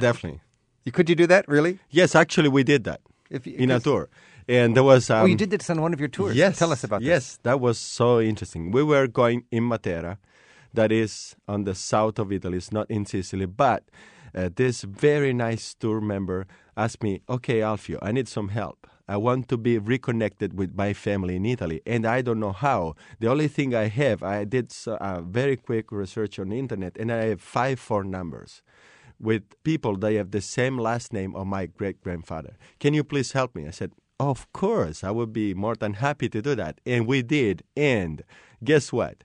[0.00, 0.40] Definitely.
[0.84, 1.80] You, could you do that, really?
[1.90, 3.00] Yes, actually, we did that
[3.30, 4.08] If you- in a tour.
[4.46, 5.08] And there was.
[5.10, 6.36] Um, oh, you did this on one of your tours.
[6.36, 6.58] Yes.
[6.58, 7.08] Tell us about this.
[7.08, 8.70] Yes, that was so interesting.
[8.70, 10.18] We were going in Matera,
[10.74, 12.58] that is on the south of Italy.
[12.58, 13.84] It's not in Sicily, but
[14.34, 18.86] uh, this very nice tour member asked me, "Okay, Alfio, I need some help.
[19.06, 22.94] I want to be reconnected with my family in Italy, and I don't know how.
[23.20, 27.12] The only thing I have, I did a very quick research on the internet, and
[27.12, 28.62] I have five phone numbers
[29.20, 32.56] with people that have the same last name of my great grandfather.
[32.80, 33.66] Can you please help me?
[33.66, 36.80] I said, Of course, I would be more than happy to do that.
[36.86, 37.62] And we did.
[37.76, 38.22] And
[38.62, 39.24] guess what?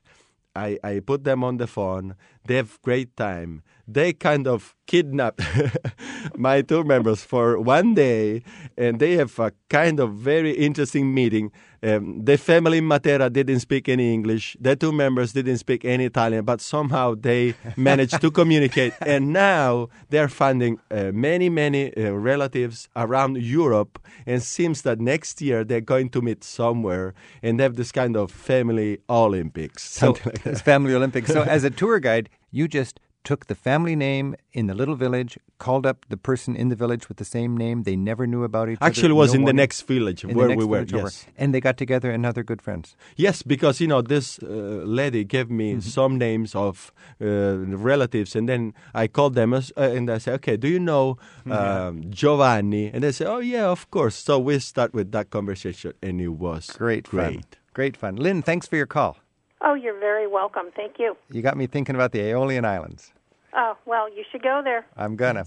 [0.55, 2.15] I, I put them on the phone.
[2.45, 3.63] They have great time.
[3.88, 5.41] They kind of kidnapped
[6.38, 8.43] my two members for one day,
[8.78, 11.52] and they have a kind of very interesting meeting.
[11.82, 14.58] Um, the family in Matera didn't speak any English.
[14.60, 18.93] The two members didn't speak any Italian, but somehow they managed to communicate.
[19.06, 23.99] And now they're finding uh, many, many uh, relatives around Europe.
[24.25, 28.32] And seems that next year they're going to meet somewhere and have this kind of
[28.32, 29.89] family Olympics.
[29.89, 31.32] So, like family Olympics.
[31.32, 35.38] So, as a tour guide, you just took the family name in the little village,
[35.57, 37.83] called up the person in the village with the same name.
[37.83, 39.12] They never knew about each Actually, other.
[39.12, 40.77] it was no in the next village where next we were.
[40.79, 40.97] over.
[40.97, 41.25] Yes.
[41.38, 42.95] And they got together and now they're good friends.
[43.17, 45.81] Yes, because you know this uh, lady gave me Mm-hmm.
[45.81, 47.57] some names of uh,
[47.91, 51.17] relatives, and then I called them as- uh, and I said, "Okay, do you know
[51.45, 55.91] um, Giovanni?" And they said, "Oh yeah, of course." So we start with that conversation,
[56.01, 57.19] and it was Great fun.
[57.33, 57.57] great.
[57.73, 58.15] Great fun.
[58.15, 59.17] Lynn, thanks for your call.
[59.61, 60.67] Oh, you're very welcome.
[60.75, 61.15] Thank you.
[61.31, 63.13] You got me thinking about the Aeolian Islands.
[63.53, 64.85] Oh, well, you should go there.
[64.95, 65.45] I'm gonna.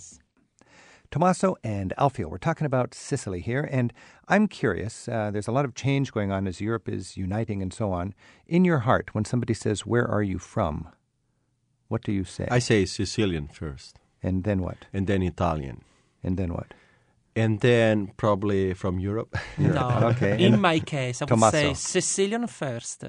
[1.10, 3.92] Tommaso and Alfio, we're talking about Sicily here, and
[4.28, 5.08] I'm curious.
[5.08, 8.14] Uh, there's a lot of change going on as Europe is uniting and so on.
[8.46, 10.88] In your heart, when somebody says, Where are you from?
[11.88, 12.48] What do you say?
[12.50, 14.86] I say Sicilian first, and then what?
[14.92, 15.82] and then Italian,
[16.22, 16.72] And then what?
[17.34, 19.36] and then probably from Europe.
[19.58, 20.10] No.
[20.12, 20.42] Okay.
[20.44, 21.56] In my case, I would Tommaso.
[21.56, 23.04] say Sicilian first,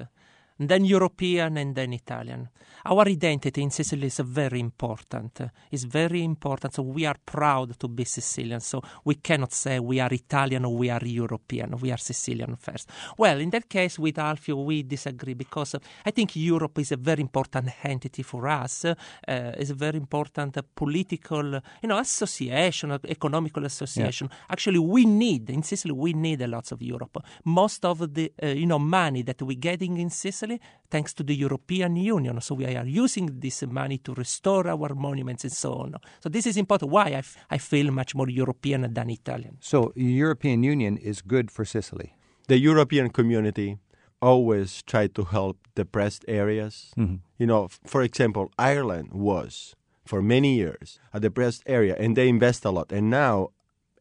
[0.56, 2.48] then European, and then Italian.
[2.86, 5.40] Our identity in Sicily is very important.
[5.70, 6.74] It's very important.
[6.74, 8.60] So we are proud to be Sicilian.
[8.60, 11.76] So we cannot say we are Italian or we are European.
[11.80, 12.90] We are Sicilian first.
[13.16, 17.22] Well, in that case, with Alfio, we disagree because I think Europe is a very
[17.22, 18.84] important entity for us.
[18.84, 18.94] Uh,
[19.26, 24.28] it's a very important political, you know, association, economical association.
[24.50, 25.92] Actually, we need in Sicily.
[25.92, 27.16] We need a lot of Europe.
[27.44, 30.43] Most of the uh, you know money that we're getting in Sicily,
[30.90, 32.40] thanks to the European Union.
[32.40, 35.94] So we are using this money to restore our monuments and so on.
[36.22, 36.90] So this is important.
[36.92, 39.56] Why I, f- I feel much more European than Italian.
[39.60, 42.08] So, European Union is good for Sicily.
[42.48, 43.78] the European community
[44.20, 46.74] always tried to help depressed areas.
[46.96, 47.16] Mm-hmm.
[47.38, 52.28] You know, f- for example, Ireland was for many years a depressed area, and they
[52.28, 52.92] invest a lot.
[52.92, 53.36] And now,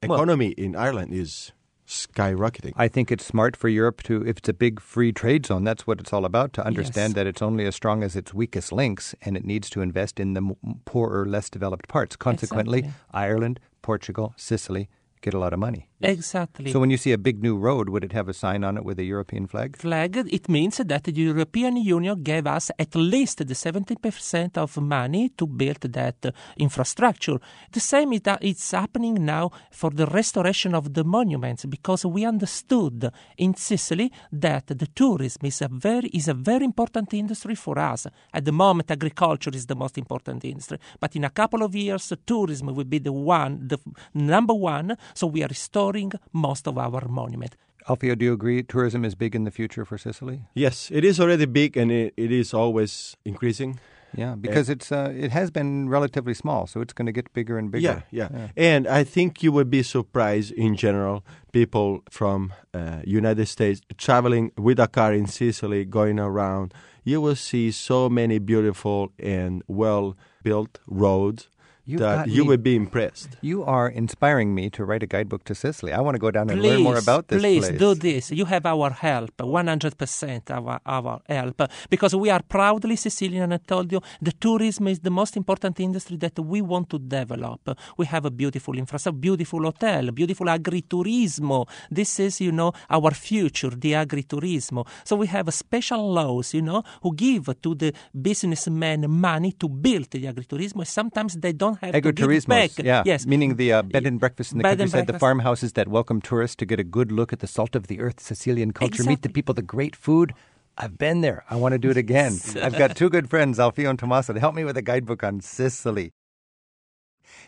[0.02, 1.52] Well- economy in Ireland is
[1.94, 2.74] skyrocketing.
[2.76, 5.86] I think it's smart for Europe to, if it's a big free trade zone, that's
[5.88, 7.16] what it's all about, to understand Yes.
[7.16, 10.34] that it's only as strong as its weakest links and it needs to invest in
[10.34, 12.16] the m- poorer, less developed parts.
[12.16, 13.02] Consequently, Exactly.
[13.14, 14.90] Ireland, Portugal, Sicily
[15.22, 15.90] get a lot of money.
[16.04, 16.72] Exactly.
[16.72, 18.84] So when you see a big new road, would it have a sign on it
[18.84, 19.78] with a European flag?
[19.78, 25.30] flag, it means that the European Union gave us at least the 70% of money
[25.38, 27.40] to build that uh, infrastructure.
[27.72, 32.26] The same is that it's happening now for the restoration of the monuments because we
[32.26, 37.80] understood in Sicily that the tourism is a very is a very important industry for
[37.80, 38.08] us.
[38.34, 42.14] At the moment, agriculture is the most important industry, but in a couple of years,
[42.26, 43.80] tourism will be the one, the
[44.14, 44.98] number one.
[45.14, 45.93] So we are restoring
[46.32, 47.56] most of our monuments.
[47.88, 50.42] Alfio, do you agree tourism is big in the future for Sicily?
[50.54, 53.80] yes, it is already big, and it, it is always increasing.
[54.16, 57.58] Yeah, because it's uh, it has been relatively small, so it's going to get bigger
[57.58, 58.04] and bigger.
[58.12, 63.48] Yeah, yeah, And I think you would be surprised in general, people from uh, United
[63.48, 66.74] States traveling with a car in Sicily, going around.
[67.04, 71.50] You will see so many beautiful and well built roads
[71.86, 73.36] You've that you me- would be impressed.
[73.42, 75.92] You are inspiring me to write a guidebook to Sicily.
[75.92, 77.78] I want to go down and learn more about this please place.
[77.78, 78.32] do this.
[78.32, 83.52] You have our help, 100% our, our help, because we are proudly Sicilian.
[83.52, 87.78] I told you the tourism is the most important industry that we want to develop.
[87.98, 91.68] We have a beautiful infrastructure, beautiful hotel, beautiful agriturismo.
[91.92, 94.88] This is, you know, our future, the agriturismo.
[95.04, 100.12] So we have special laws, you know, who give to the businessmen money to build
[100.12, 100.88] the agriturismo.
[100.88, 102.72] Sometimes they don't have to give back.
[102.80, 103.04] yeah.
[103.06, 103.26] Yes.
[103.26, 106.22] Meaning the uh, bed and breakfast in the Bed and countryside, the farmhouses that welcome
[106.22, 109.22] tourists to get a good look at the salt of the earth Sicilian culture, meet
[109.22, 110.34] the people, the great food.
[110.78, 111.46] I've been there.
[111.50, 112.38] I want to do it again.
[112.62, 115.40] I've got two good friends, Alfio and Tommaso, to help me with a guidebook on
[115.42, 116.12] Sicily.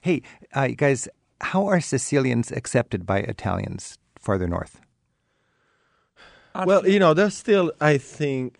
[0.01, 0.21] Hey,
[0.53, 1.07] uh, guys,
[1.41, 4.79] how are Sicilians accepted by Italians farther north?
[6.65, 8.59] Well, you know, there's still, I think,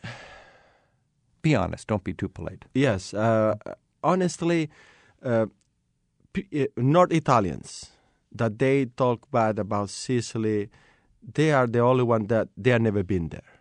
[1.42, 1.88] Be honest.
[1.88, 2.66] Don't be too polite.
[2.74, 3.56] yes, uh,
[4.04, 4.70] honestly,
[5.26, 5.46] uh,
[6.34, 7.92] p- uh, not Italians,
[8.32, 10.70] that they talk bad about Sicily,
[11.34, 13.52] they are the only one that they have never been there.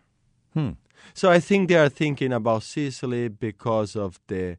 [0.53, 0.71] Hmm.
[1.13, 4.57] So I think they are thinking about Sicily because of the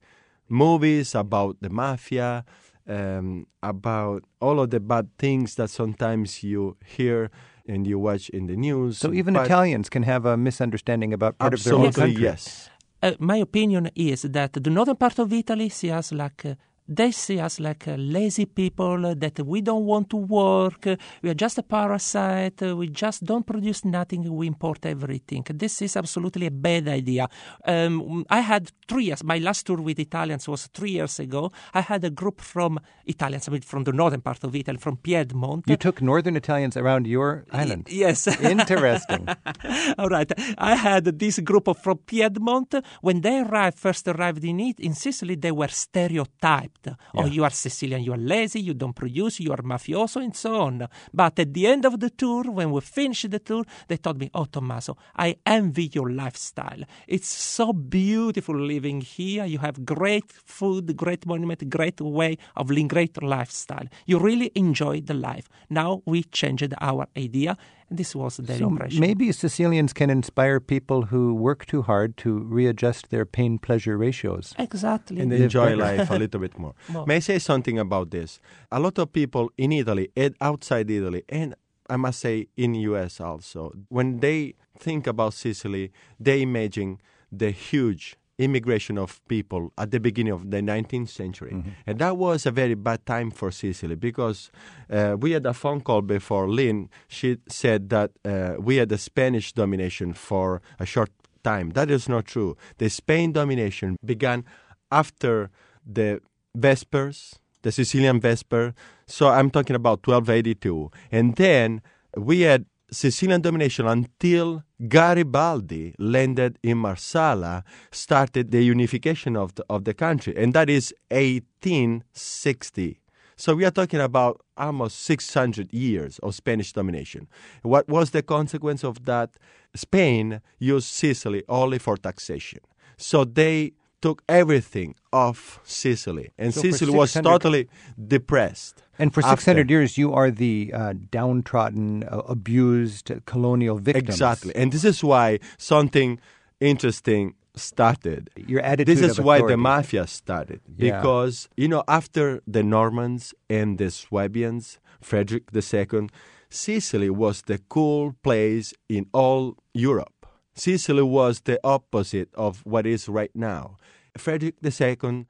[0.49, 2.45] movies about the mafia,
[2.89, 7.31] um, about all of the bad things that sometimes you hear
[7.69, 8.99] and you watch in the news.
[8.99, 12.23] So even But Italians can have a misunderstanding about part of their own country.
[12.23, 12.71] yes.
[13.03, 16.55] Uh, my opinion is that the northern part of Italy see us like uh,
[16.89, 20.87] they see us like uh, lazy people uh, that we don't want to work.
[20.87, 22.61] uh, we are just a parasite.
[22.63, 24.23] we just don't produce nothing.
[24.35, 25.45] We import everything.
[25.55, 27.29] This is absolutely a bad idea.
[27.65, 29.25] Um, I had three years.
[29.25, 31.53] My last tour with Italians was three years ago.
[31.75, 34.97] I had a group from Italians, I mean, from the northern part of Italy, from
[34.97, 35.65] Piedmont.
[35.67, 37.89] You took northern Italians around your island.
[37.91, 38.27] Yes.
[38.41, 39.29] Interesting.
[39.99, 40.31] All right.
[40.59, 42.75] I had this group of from Piedmont.
[43.01, 46.76] When they arrived, first arrived in it, in Sicily, they were stereotyped.
[47.15, 50.61] Oh, you are Sicilian, you are lazy, you don't produce, you are mafioso, and so
[50.61, 50.89] on.
[51.13, 54.31] But at the end of the tour, when we finished the tour, they told me,
[54.35, 56.83] Oh, Tommaso, I envy your lifestyle.
[57.07, 59.45] It's so beautiful living here.
[59.45, 63.87] You have great food, great monument, great way of living, great lifestyle.
[64.07, 65.49] You really enjoy the life.
[65.71, 67.57] Now we changed our idea.
[67.89, 69.01] And this was their so impression.
[69.01, 74.55] maybe Sicilians can inspire people who work too hard to readjust their pain pleasure ratios.
[74.59, 75.21] Exactly.
[75.21, 76.75] and Live enjoy life a little bit more.
[76.89, 77.07] More.
[77.07, 78.41] May I say something about this?
[78.73, 81.55] A lot of people in Italy and outside Italy, and
[81.89, 88.17] I must say in US also, when they think about Sicily, they imagine the huge
[88.39, 91.65] immigration of people at the beginning of the 19th century.
[91.87, 94.51] And that was a very bad time for Sicily because
[94.91, 96.91] uh, we had a phone call before Lynn.
[97.09, 101.11] She said that uh, we had a Spanish domination for a short
[101.43, 101.71] time.
[101.71, 102.57] That is not true.
[102.79, 104.45] The Spain domination began
[104.91, 105.51] after
[105.87, 106.21] the
[106.57, 108.75] Vespers, the Sicilian Vesper.
[109.07, 110.91] So I'm talking about 1282.
[111.11, 111.81] And then
[112.17, 119.85] we had Sicilian domination until Garibaldi landed in Marsala, started the unification of the, of
[119.85, 120.37] the country.
[120.37, 123.01] And that is 1860.
[123.37, 127.29] So we are talking about almost 600 years of Spanish domination.
[127.63, 129.37] What was the consequence of that?
[129.75, 132.61] Spain used Sicily only for taxation.
[132.97, 138.83] So they took everything off Sicily, and So Sicily was totally depressed.
[138.99, 139.37] And for after.
[139.37, 144.09] 600 years, you are the uh, downtrodden, uh, abused colonial victims.
[144.09, 144.55] Exactly.
[144.57, 146.19] And this is why something
[146.61, 148.31] interesting started.
[148.37, 150.61] Your attitude This is why the mafia started.
[150.77, 150.97] Yeah.
[150.97, 156.09] Because, you know, after the Normans and the Swabians, Frederick II,
[156.49, 160.27] Sicily was the cool place in all Europe.
[160.55, 163.77] Sicily was the opposite of what is right now.
[164.21, 165.27] Frederick II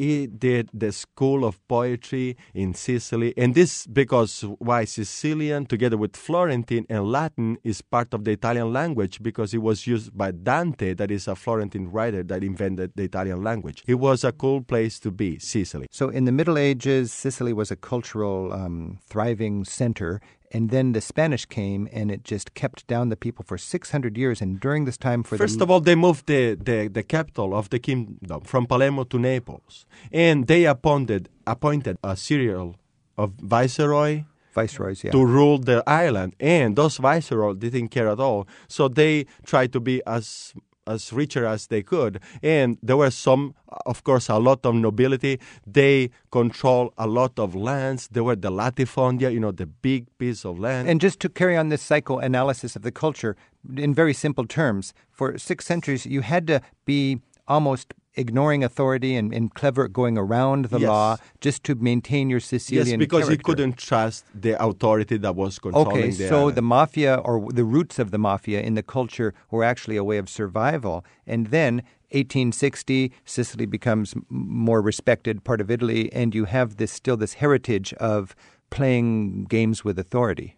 [0.00, 6.16] he did the school of poetry in Sicily, and this because why Sicilian together with
[6.16, 10.94] Florentine and Latin is part of the Italian language because it was used by Dante,
[10.94, 13.82] that is a Florentine writer that invented the Italian language.
[13.86, 15.86] It was a cool place to be, Sicily.
[15.90, 20.20] So in the Middle Ages, Sicily was a cultural, um, thriving center.
[20.50, 24.40] And then the Spanish came and it just kept down the people for 600 years.
[24.40, 25.64] And during this time, for First the.
[25.64, 29.86] of all, they moved the, the, the capital of the kingdom from Palermo to Naples,
[30.12, 32.76] and they appointed appointed a serial
[33.16, 35.12] of viceroy Viceroys, yeah.
[35.12, 38.48] to rule the island, and those viceroys didn't care at all.
[38.66, 40.54] So they tried to be as
[40.90, 43.54] as richer as they could, and there were some,
[43.86, 45.38] of course, a lot of nobility.
[45.66, 48.08] They control a lot of lands.
[48.08, 50.88] There were the latifondia, you know, the big piece of land.
[50.88, 53.36] And just to carry on this psychoanalysis of the culture
[53.76, 59.32] in very simple terms, for six centuries, you had to be almost ignoring authority and,
[59.32, 60.88] and clever going around the Yes.
[60.88, 63.32] law just to maintain your Sicilian yes, because character.
[63.32, 67.64] he couldn't trust the authority that was controlling Okay, the so the mafia or the
[67.64, 71.04] roots of the mafia in the culture were actually a way of survival.
[71.26, 77.16] And then 1860, Sicily becomes more respected part of Italy, and you have this still
[77.16, 78.34] this heritage of
[78.70, 80.56] playing games with authority.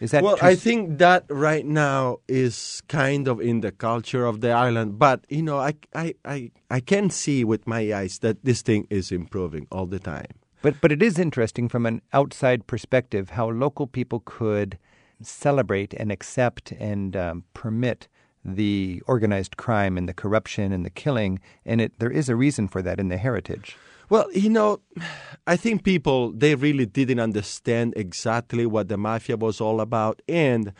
[0.00, 0.48] Is that well, true?
[0.48, 5.24] I think that right now is kind of in the culture of the island, but
[5.28, 9.10] you know, I, I, I, I can see with my eyes that this thing is
[9.10, 10.30] improving all the time.
[10.62, 14.78] But but it is interesting from an outside perspective how local people could
[15.22, 18.08] celebrate and accept and um, permit
[18.44, 22.68] the organized crime and the corruption and the killing, and it there is a reason
[22.68, 23.76] for that in the heritage.
[24.10, 24.80] Well, you know,
[25.46, 30.72] I think people they really didn't understand exactly what the mafia was all about, and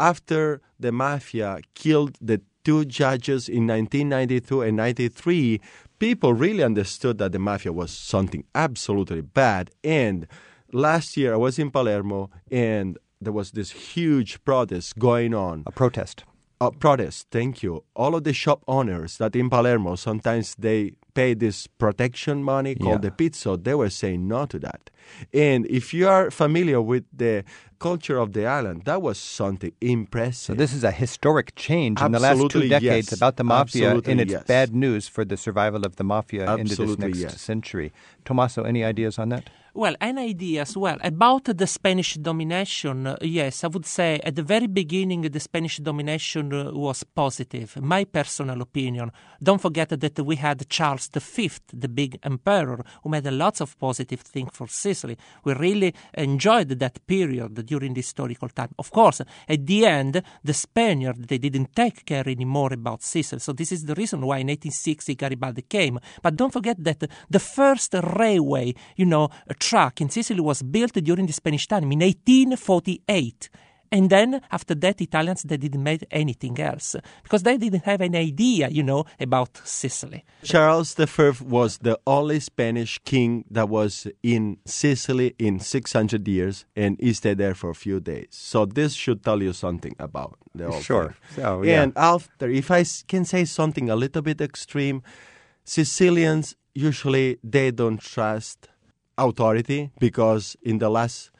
[0.00, 5.60] after the mafia killed the two judges in 1992 and 93,
[6.00, 9.70] people really understood that the mafia was something absolutely bad.
[9.84, 10.26] And
[10.72, 15.62] last year I was in Palermo, and there was this huge protest going on.
[15.66, 16.24] A protest.
[16.58, 17.84] A protest, thank you.
[17.94, 23.02] All of the shop owners that in Palermo sometimes they pay this protection money called
[23.04, 23.10] Yeah.
[23.10, 24.90] the pizzo, they were saying no to that.
[25.34, 27.44] And if you are familiar with the
[27.78, 30.54] culture of the island, that was something impressive.
[30.54, 33.12] So this is a historic change in the last two decades yes.
[33.12, 34.44] about the mafia Absolutely, and it's yes.
[34.44, 37.40] bad news for the survival of the mafia into this next yes.
[37.40, 37.92] century.
[38.24, 39.50] Tommaso, any ideas on that?
[39.76, 43.14] Well, an idea as well about the Spanish domination.
[43.20, 47.76] yes, I would say at the very beginning the Spanish domination uh, was positive.
[47.82, 49.12] My personal opinion.
[49.42, 54.20] Don't forget that we had Charles V, the big emperor, who made lots of positive
[54.20, 55.18] things for Sicily.
[55.44, 58.70] We really enjoyed that period during the historical time.
[58.78, 63.40] Of course, at the end, the Spaniards they didn't take care anymore about Sicily.
[63.40, 66.00] So this is the reason why in 1860 Garibaldi came.
[66.22, 69.28] But don't forget that the first railway, you know,
[69.66, 73.50] track in Sicily was built during the Spanish time in 1848.
[73.92, 78.18] And then after that, Italians they didn't make anything else because they didn't have any
[78.18, 80.24] idea, you know, about Sicily.
[80.42, 86.96] Charles V was the only Spanish king that was in Sicily in 600 years, and
[87.00, 88.28] he stayed there for a few days.
[88.30, 91.16] So this should tell you something about the whole Sure.
[91.36, 91.82] So, yeah.
[91.82, 95.02] And after, if I can say something a little bit extreme,
[95.64, 98.68] Sicilians usually they don't trust
[99.18, 101.30] authority because in the last,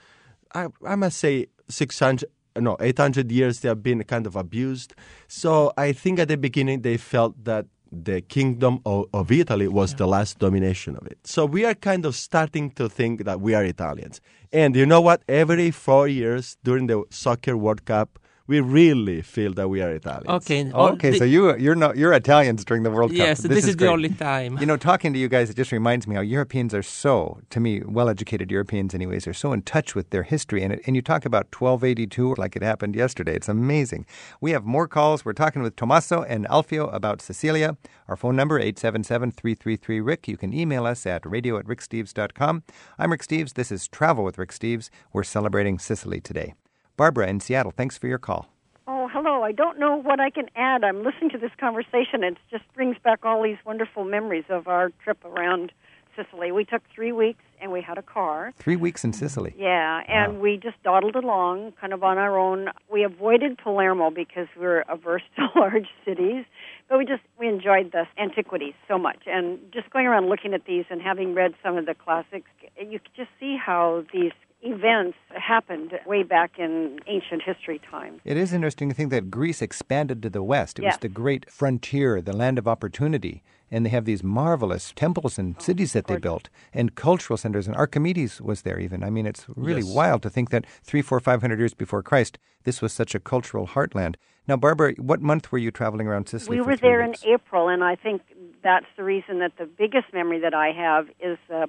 [0.55, 4.95] I, I must say, 600, no, 800 years they have been kind of abused.
[5.29, 9.95] So I think at the beginning they felt that the kingdom of, of Italy was
[9.95, 11.19] the last domination of it.
[11.25, 14.21] So we are kind of starting to think that we are Italians.
[14.53, 15.23] And you know what?
[15.29, 20.29] Every four years during the Soccer World Cup, we really feel that we are Italians.
[20.29, 20.71] Okay.
[20.73, 23.19] Oh, okay, the- so you you're not you're Italians during the World Cup.
[23.19, 24.59] Yes, this, is, the only time.
[24.59, 27.61] You know, talking to you guys, it just reminds me how Europeans are so, to
[27.61, 30.63] me, well-educated Europeans, anyways, are so in touch with their history.
[30.63, 33.35] And it, and you talk about 1282 like it happened yesterday.
[33.35, 34.07] It's amazing.
[34.41, 35.25] We have more calls.
[35.25, 37.77] We're talking with Tommaso and Alfio about Sicilia.
[38.09, 40.29] Our phone number 877-333-RICK.
[40.29, 42.63] You can email us at radio at ricksteves.com.
[42.99, 43.55] I'm Rick Steves.
[43.55, 44.91] This is Travel with Rick Steves.
[45.13, 46.55] We're celebrating Sicily today.
[46.97, 48.49] Barbara in Seattle, thanks for your call.
[48.89, 49.43] Oh, hello.
[49.43, 50.85] I don't know what I can add.
[50.85, 52.23] I'm listening to this conversation.
[52.23, 55.73] It just brings back all these wonderful memories of our trip around
[56.15, 56.53] Sicily.
[56.53, 58.53] We took three weeks and we had a car.
[58.57, 59.55] Three weeks in Sicily.
[59.59, 60.41] Yeah, and Wow.
[60.41, 62.69] we just dawdled along kind of on our own.
[62.91, 66.45] We avoided Palermo because we were averse to large cities,
[66.89, 69.19] but we just we enjoyed the antiquities so much.
[69.27, 72.49] And just going around looking at these and having read some of the classics,
[72.81, 74.33] you could just see how these
[74.63, 78.21] events happened way back in ancient history times.
[78.25, 80.79] It is interesting to think that Greece expanded to the west.
[80.79, 83.43] It was the great frontier, the land of opportunity.
[83.69, 87.67] And they have these marvelous temples and oh, cities that they built, and cultural centers.
[87.67, 89.03] And Archimedes was there even.
[89.03, 89.93] I mean, it's really Yes.
[89.93, 93.21] wild to think that three, four, five hundred years before Christ, this was such a
[93.21, 94.15] cultural heartland.
[94.47, 96.61] Now, Barbara, what month were you traveling around Sicily?
[96.61, 97.25] We were there weeks?
[97.25, 98.23] in April, and I think
[98.63, 101.67] that's the reason that the biggest memory that I have is the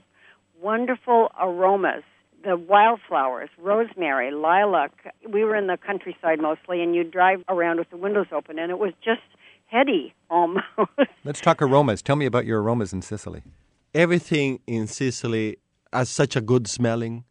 [0.61, 2.03] wonderful aromas,
[2.43, 4.91] the wildflowers, rosemary, lilac.
[5.29, 8.71] We were in the countryside mostly, and you'd drive around with the windows open, and
[8.71, 9.21] it was just
[9.67, 10.65] heady almost.
[11.23, 12.01] Let's talk aromas.
[12.01, 13.43] Tell me about your aromas in Sicily.
[13.93, 15.57] everything in Sicily
[15.91, 17.23] has such a good smelling.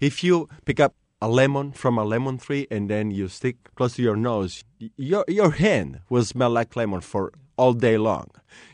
[0.00, 3.96] If you pick up a lemon from a lemon tree and then you stick close
[3.96, 4.64] to your nose,
[4.96, 8.28] your your hand will smell like lemon for all day long.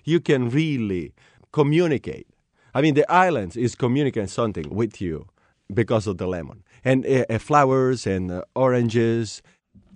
[0.05, 1.13] You can really
[1.53, 2.27] communicate.
[2.75, 5.27] I mean, the islands is communicating something with you
[5.73, 9.43] because of the lemon and uh, uh, flowers and uh, oranges.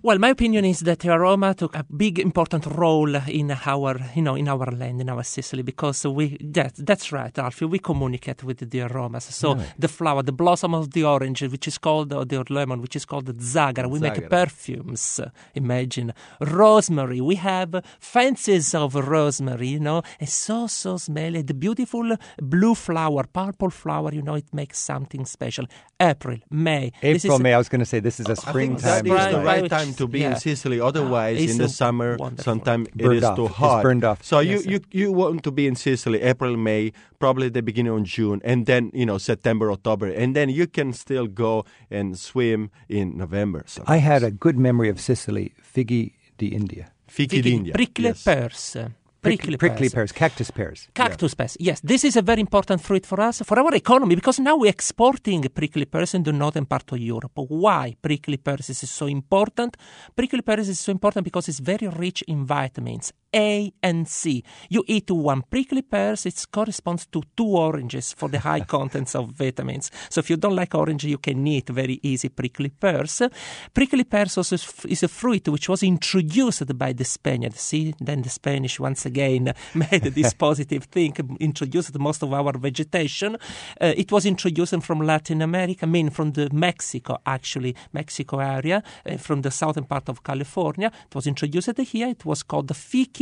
[0.05, 4.21] Well, my opinion is that the aroma took a big important role in our, you
[4.21, 7.69] know, in our land, in our Sicily, because we that that's right, Alfio.
[7.69, 9.23] We communicate with the aromas.
[9.23, 12.97] So the flower, the blossom of the orange, which is called or the lemon, which
[12.97, 13.89] is called the zagara.
[13.89, 15.21] We make perfumes.
[15.55, 17.21] Imagine rosemary.
[17.21, 19.69] We have fancies of rosemary.
[19.69, 21.43] You know, it's so so smelly.
[21.43, 24.13] The beautiful blue flower, purple flower.
[24.13, 25.65] You know, it makes something special.
[25.97, 26.91] April, May.
[27.01, 27.53] This April, is- May.
[27.53, 28.81] I was going to say this is a springtime.
[28.81, 30.31] that is Right, the right, right which time to be yeah.
[30.31, 30.79] in Sicily.
[30.79, 32.43] Otherwise, It's in the summer, wonderful.
[32.43, 33.35] sometimes it Burned is off.
[33.35, 33.83] too It's hot.
[33.83, 34.23] burned off.
[34.23, 37.93] So Yes, you, you you want to be in Sicily April, May, probably the beginning
[37.93, 42.17] of June, and then you know September, October, and then you can still go and
[42.17, 43.65] swim in November.
[43.87, 46.91] I had a good memory of Sicily, Fichi di India.
[47.07, 48.23] Fichi di India, prickly yes.
[48.23, 48.77] pears.
[49.23, 49.93] Prickly, prickly pears.
[49.93, 50.87] pears, cactus pears.
[50.93, 51.57] Cactus pears.
[51.59, 54.69] Yes, this is a very important fruit for us, for our economy, because now we're
[54.69, 57.31] exporting prickly pears in the northern part of Europe.
[57.35, 59.77] Why prickly pears is so important?
[60.15, 64.43] Prickly pears is so important because it's very rich in vitamins A and C.
[64.69, 69.31] You eat one prickly pears, it corresponds to two oranges for the high contents of
[69.31, 69.91] vitamins.
[70.09, 73.21] So if you don't like orange, you can eat very easy prickly pears.
[73.73, 74.55] Prickly pears also
[74.87, 77.59] is a fruit which was introduced by the Spaniards.
[77.59, 83.37] See, then the Spanish once again made this positive thing, introduced most of our vegetation.
[83.81, 88.83] Uh, it was introduced from Latin America, I mean from the Mexico actually, Mexico area,
[89.05, 90.91] uh, from the southern part of California.
[91.07, 92.07] It was introduced here.
[92.07, 92.73] It was called the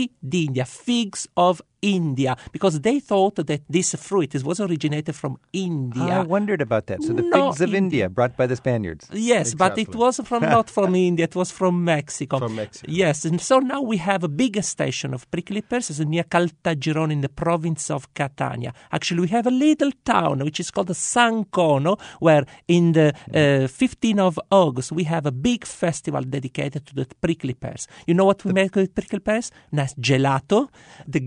[0.02, 6.04] fichi d'India, figs of India, because they thought that this fruit was originated from India.
[6.04, 7.04] I wondered about that.
[7.04, 7.78] So the figs of India.
[7.78, 8.10] India.
[8.10, 9.08] brought by the Spaniards.
[9.12, 9.86] Yes, exactly.
[9.86, 11.26] but it was from not from India.
[11.26, 12.40] It was from Mexico.
[12.40, 12.92] From Mexico.
[12.92, 17.22] Yes, and so now we have a big station of prickly pears near Caltagirone in
[17.22, 18.74] the province of Catania.
[18.92, 23.68] Actually, we have a little town which is called San Cono, where in the uh,
[23.68, 27.88] 15th of August we have a big festival dedicated to the prickly pears.
[28.08, 29.52] You know what we the, make with prickly pears?
[29.72, 30.70] Nice gelato,
[31.08, 31.20] the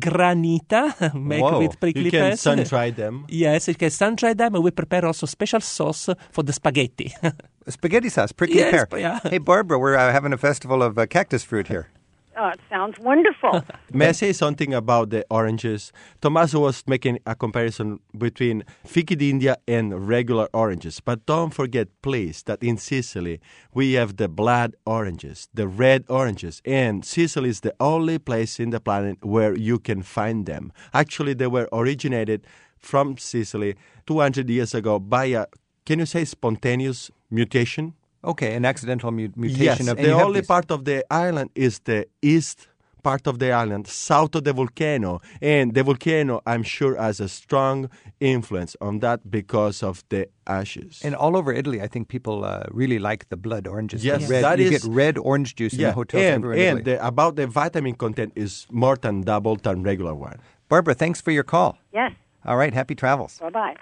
[0.44, 1.58] granita make Whoa.
[1.58, 3.24] with prickly you can sun dry them.
[3.28, 7.14] Yes, you can sun dry them, and we prepare also special sauce for the spaghetti.
[7.68, 9.00] spaghetti sauce, prickly yes, pear.
[9.00, 9.20] Yeah.
[9.22, 11.88] Hey, Barbara, we're uh, having a festival of uh, cactus fruit here.
[12.36, 13.62] Oh, it sounds wonderful.
[13.92, 15.92] May I say something about the oranges?
[16.20, 21.00] Tommaso was making a comparison between Fichi d'India and regular oranges.
[21.00, 23.40] But don't forget, please, that in Sicily
[23.72, 26.60] we have the blood oranges, the red oranges.
[26.64, 30.72] And Sicily is the only place in the planet where you can find them.
[30.92, 32.46] Actually, they were originated
[32.78, 33.76] from Sicily
[34.06, 35.46] 200 years ago by a,
[35.86, 37.94] can you say, spontaneous mutation?
[38.24, 40.46] Okay, an accidental mu- mutation yes, of the only these.
[40.48, 42.68] part of the island is the east
[43.02, 47.28] part of the island, south of the volcano, and the volcano, I'm sure, has a
[47.28, 51.02] strong influence on that because of the ashes.
[51.04, 54.00] And all over Italy, I think people uh, really like the blood oranges.
[54.00, 56.56] The Yes, red, that you is- get red orange juice in the hotels and, everywhere
[56.56, 56.96] in and Italy.
[56.96, 60.38] the, about the vitamin content is more than double than regular one.
[60.70, 61.76] Barbara, thanks for your call.
[61.92, 62.12] yes.
[62.46, 63.38] All right, happy travels.
[63.38, 63.76] Bye bye.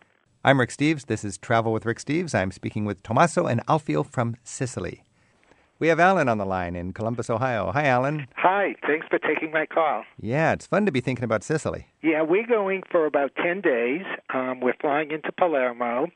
[0.44, 1.06] I'm Rick Steves.
[1.06, 2.34] This is Travel with Rick Steves.
[2.34, 5.04] I'm speaking with Tommaso and Alfio from Sicily.
[5.78, 7.70] We have Alan on the line in Columbus, Ohio.
[7.70, 8.26] Hi, Alan.
[8.34, 10.02] Hi, thanks for taking my call.
[10.20, 11.86] Yeah, it's fun to be thinking about Sicily.
[12.02, 14.02] Yeah, we're going for about 10 days.
[14.34, 16.08] Um, we're flying into Palermo,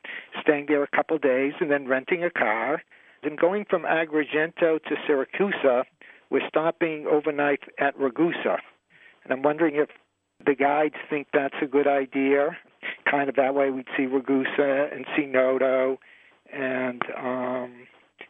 [0.42, 2.82] staying there a couple days, and then renting a car.
[3.22, 5.84] Then going from Agrigento to Siracusa,
[6.30, 8.58] we're stopping overnight at Ragusa.
[9.22, 9.90] And I'm wondering if
[10.44, 12.56] the guides think that's a good idea.
[13.10, 15.98] Kind of that way we'd see Ragusa and see Noto
[16.52, 17.72] and um,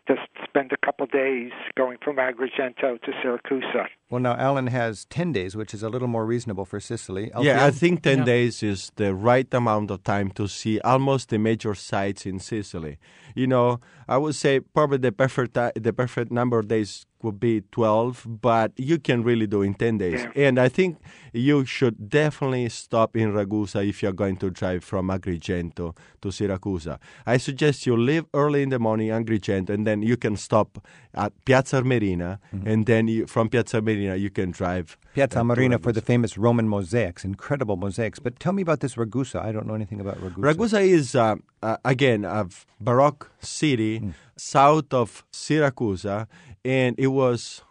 [0.09, 3.87] just spend a couple days going from Agrigento to Siracusa.
[4.09, 7.31] Well, now Alan has 10 days, which is a little more reasonable for Sicily.
[7.41, 8.25] Yeah, I think 10 Yeah.
[8.25, 12.99] days is the right amount of time to see almost the major sites in Sicily.
[13.35, 17.61] You know, I would say probably the perfect the perfect number of days would be
[17.73, 20.23] 12, but you can really do in 10 days.
[20.23, 20.47] Yeah.
[20.49, 20.97] And I think
[21.33, 26.99] you should definitely stop in Ragusa if you're going to drive from Agrigento to Siracusa.
[27.27, 30.83] I suggest you leave early in the morning Agrigento and then you can stop
[31.15, 35.45] at Piazza Armerina and then you, from Piazza Armerina you can drive Piazza uh, to
[35.45, 38.19] Marina for the famous Roman mosaics, incredible mosaics.
[38.19, 39.43] But tell me about this Ragusa.
[39.43, 40.55] I don't know anything about Ragusa.
[40.55, 42.47] Ragusa is, uh, uh, again, a
[42.81, 46.27] Baroque city south of Siracusa,
[46.65, 47.63] and it was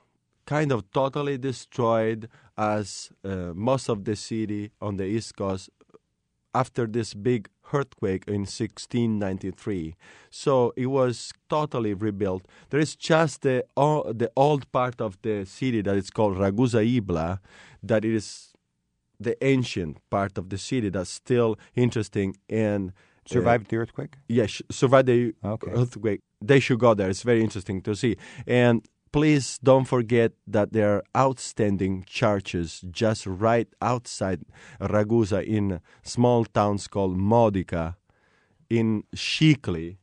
[0.45, 5.69] kind of totally destroyed as uh, most of the city on the East Coast
[6.53, 9.95] after this big earthquake in 1693.
[10.29, 12.43] So it was totally rebuilt.
[12.69, 17.39] There is just the, the old part of the city that is called Ragusa Ibla,
[17.83, 18.53] that is
[19.19, 22.93] the ancient part of the city that's still interesting and
[23.29, 24.15] uh, Survived the earthquake?
[24.27, 25.71] yeah, sh- survived the Okay.
[25.71, 26.21] earthquake.
[26.41, 27.09] They should go there.
[27.09, 28.17] It's very interesting to see.
[28.45, 34.41] And please don't forget that there are outstanding churches just right outside
[34.79, 37.95] Ragusa in small towns called Modica,
[38.69, 39.97] in Scicli,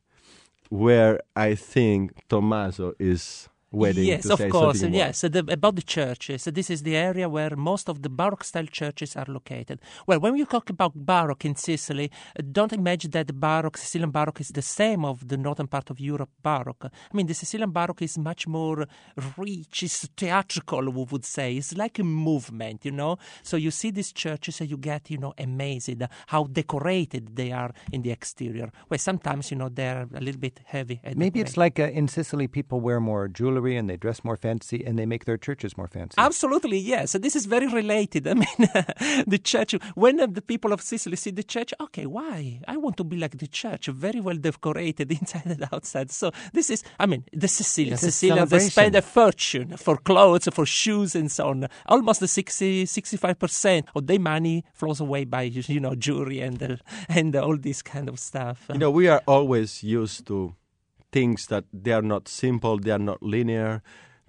[0.69, 4.81] where I think Tommaso is waiting yes, of course.
[4.83, 6.43] Yes, the, about the churches.
[6.43, 9.81] So This is the area where most of the Baroque style churches are located.
[10.07, 12.11] Well, when you talk about Baroque in Sicily,
[12.51, 15.99] don't imagine that the Baroque, Sicilian Baroque, is the same of the northern part of
[15.99, 16.85] Europe Baroque.
[16.85, 18.85] I mean, the Sicilian Baroque is much more
[19.37, 21.55] rich, it's theatrical, we would say.
[21.55, 23.17] It's like a movement, you know.
[23.41, 27.71] So you see these churches and you get, you know, amazed how decorated they are
[27.91, 28.71] in the exterior.
[28.89, 31.01] Well, sometimes, you know, they're a little bit heavy.
[31.15, 34.37] Maybe it's like uh, in Sicily, people wear more jewelry jewelry and they dress more
[34.37, 36.15] fancy and they make their churches more fancy.
[36.17, 37.15] Absolutely, yes.
[37.15, 38.27] And this is very related.
[38.33, 38.67] I mean,
[39.27, 42.61] the church, when the people of Sicily see the church, okay, why?
[42.67, 46.11] I want to be like the church, very well decorated inside and outside.
[46.11, 50.47] So this is, I mean, the Sicilians, It's Sicilians, they spend a fortune for clothes,
[50.51, 51.67] for shoes, and so on.
[51.87, 56.75] Almost the 60, 65% of their money flows away by, you know, jewelry and, uh,
[57.09, 58.65] and all this kind of stuff.
[58.71, 60.55] You know, we are always used to
[61.13, 63.81] things that they are not simple, they are not linear,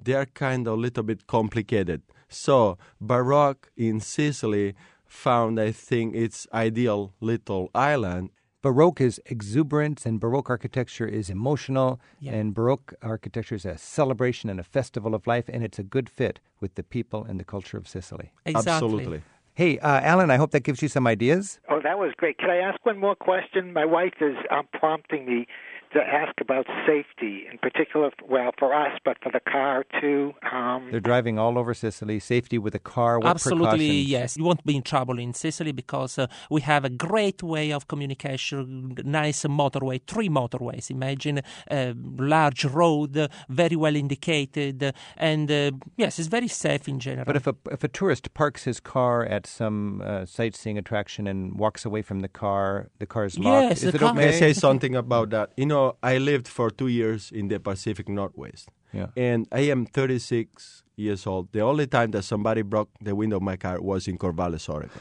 [0.02, 2.02] they are kind of a little bit complicated.
[2.28, 4.74] So, Baroque in Sicily
[5.06, 8.30] found, I think, its ideal little island.
[8.62, 12.32] Baroque is exuberance, and Baroque architecture is emotional, Yeah.
[12.36, 16.08] and Baroque architecture is a celebration and a festival of life, and it's a good
[16.08, 18.28] fit with the people and the culture of Sicily.
[18.46, 18.72] exactly.
[18.72, 19.22] Absolutely.
[19.56, 21.60] Hey, uh, Alan, I hope that gives you some ideas.
[21.70, 22.38] Oh, that was great.
[22.38, 23.72] Can I ask one more question?
[23.72, 25.46] My wife is um, prompting me
[25.94, 30.34] to ask about safety, in particular, well, for us, but for the car too.
[30.52, 32.18] Um, They're driving all over Sicily.
[32.20, 33.18] Safety with a car.
[33.18, 34.08] What Absolutely, precautions?
[34.08, 34.36] yes.
[34.36, 37.88] You won't be in trouble in Sicily because uh, we have a great way of
[37.88, 40.90] communication, nice motorway, three motorways.
[40.90, 41.40] Imagine
[41.70, 46.98] a large road, uh, very well indicated, uh, and uh, yes, it's very safe in
[46.98, 47.24] general.
[47.24, 51.58] But if a if a tourist parks his car at some uh, sightseeing attraction and
[51.58, 53.68] walks away from the car, the car is locked.
[53.68, 55.52] Yes, is the it car- May I say something about that?
[55.56, 58.68] You know, I lived for two years in the Pacific Northwest.
[58.92, 59.08] Yeah.
[59.16, 61.48] And I am 36 years old.
[61.52, 65.00] The only time that somebody broke the window of my car was in Corvallis, Oregon.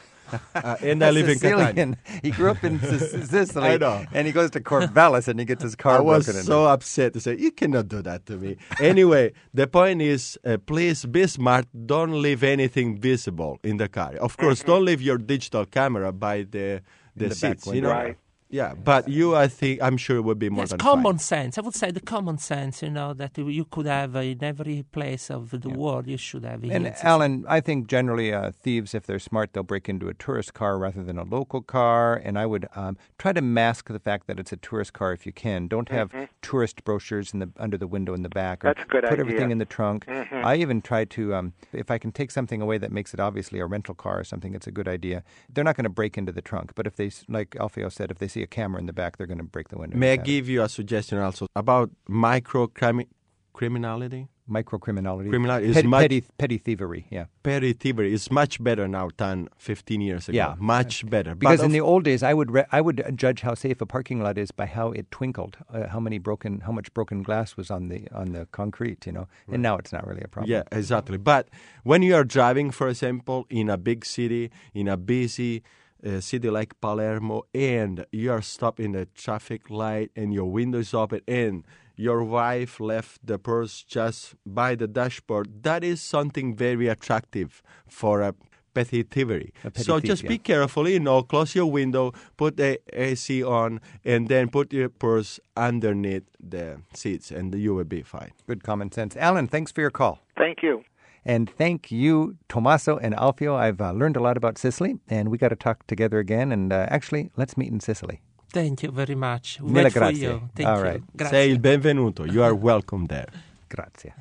[0.54, 1.66] Uh, and I live in Catania.
[1.66, 1.96] Sicilian.
[2.22, 4.04] He grew up in Sic- Sicily, I know.
[4.16, 6.46] and he goes to Corvallis and he gets his car I was broken into.
[6.46, 8.56] so upset to say, you cannot do that to me.
[8.80, 11.66] anyway, the point is, uh, please be smart.
[11.86, 14.12] Don't leave anything visible in the car.
[14.18, 16.80] Of course, don't leave your digital camera by the
[17.14, 17.66] the, the seats.
[17.66, 17.90] you know.
[17.90, 18.16] Right.
[18.54, 21.18] Yeah, but you, I think, I'm sure, it would be more Yes, than common fine.
[21.18, 21.58] sense.
[21.58, 24.84] I would say the common sense, you know, that you could have uh, in every
[24.96, 26.06] place of the world.
[26.06, 26.62] You should have.
[26.62, 30.14] And in Alan, I think generally uh, thieves, if they're smart, they'll break into a
[30.14, 32.14] tourist car rather than a local car.
[32.24, 35.26] And I would um, try to mask the fact that it's a tourist car if
[35.26, 35.66] you can.
[35.66, 38.64] Don't have tourist brochures in the under the window in the back.
[38.64, 38.80] Or Mm-hmm.
[38.80, 39.24] That's a good Put idea.
[39.24, 39.30] Mm-hmm.
[39.30, 40.04] everything in the trunk.
[40.50, 43.58] I even try to, um, if I can take something away that makes it obviously
[43.58, 45.24] a rental car or something, it's a good idea.
[45.52, 48.18] They're not going to break into the trunk, but if they, like Alfio said, if
[48.18, 49.96] they see a camera in the back, they're going to break the window.
[49.96, 53.08] May I give you a suggestion also about micro crimi-
[53.52, 54.28] criminality?
[54.46, 55.30] microcriminality?
[55.30, 57.06] Criminality is petty, much- petty, petty thievery.
[57.10, 57.26] Yeah.
[57.42, 60.36] Petty thievery is much better now than 15 years ago.
[60.36, 60.54] Yeah.
[60.58, 61.34] Much better.
[61.34, 63.80] Because But in of- the old days, I would re- I would judge how safe
[63.80, 67.22] a parking lot is by how it twinkled, uh, how many broken, how much broken
[67.22, 69.26] glass was on the on the concrete, you know.
[69.50, 70.50] And now it's not really a problem.
[70.50, 71.16] Yeah, exactly.
[71.16, 71.48] But
[71.82, 75.62] when you are driving, for example, in a big city, in a busy
[76.04, 80.78] uh, city like Palermo, and you are stopped in a traffic light, and your window
[80.78, 81.64] is open, and
[81.96, 88.20] your wife left the purse just by the dashboard, that is something very attractive for
[88.20, 88.34] a
[88.74, 89.52] petty thievery.
[89.62, 90.30] A petty so thief, just yeah.
[90.30, 94.88] be careful, you know, close your window, put the AC on, and then put your
[94.88, 98.32] purse underneath the seats, and you will be fine.
[98.46, 99.16] Good common sense.
[99.16, 100.20] Alan, thanks for your call.
[100.36, 100.84] thank you.
[101.24, 103.56] And thank you, Tommaso and Alfio.
[103.56, 106.52] I've uh, learned a lot about Sicily, and we got to talk together again.
[106.52, 108.20] And uh, actually, let's meet in Sicily.
[108.50, 109.60] Thank you very much.
[109.60, 110.20] Mille Wait for grazie.
[110.20, 110.50] you.
[110.54, 110.84] Thank All you.
[110.84, 111.16] right.
[111.16, 111.30] Grazie.
[111.30, 112.30] Say il benvenuto.
[112.30, 113.26] You are welcome there.
[113.68, 114.12] Grazie.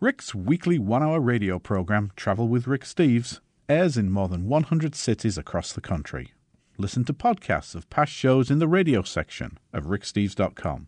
[0.00, 4.94] Rick's weekly one hour radio program, Travel with Rick Steves, airs in more than 100
[4.94, 6.32] cities across the country.
[6.78, 10.86] Listen to podcasts of past shows in the radio section of ricksteves.com.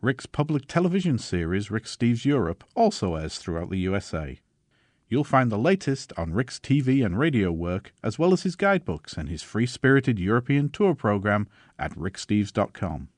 [0.00, 4.38] Rick's public television series, Rick Steves Europe, also airs throughout the USA.
[5.08, 9.16] You'll find the latest on Rick's TV and radio work, as well as his guidebooks
[9.16, 13.08] and his free spirited European tour program at ricksteves.com.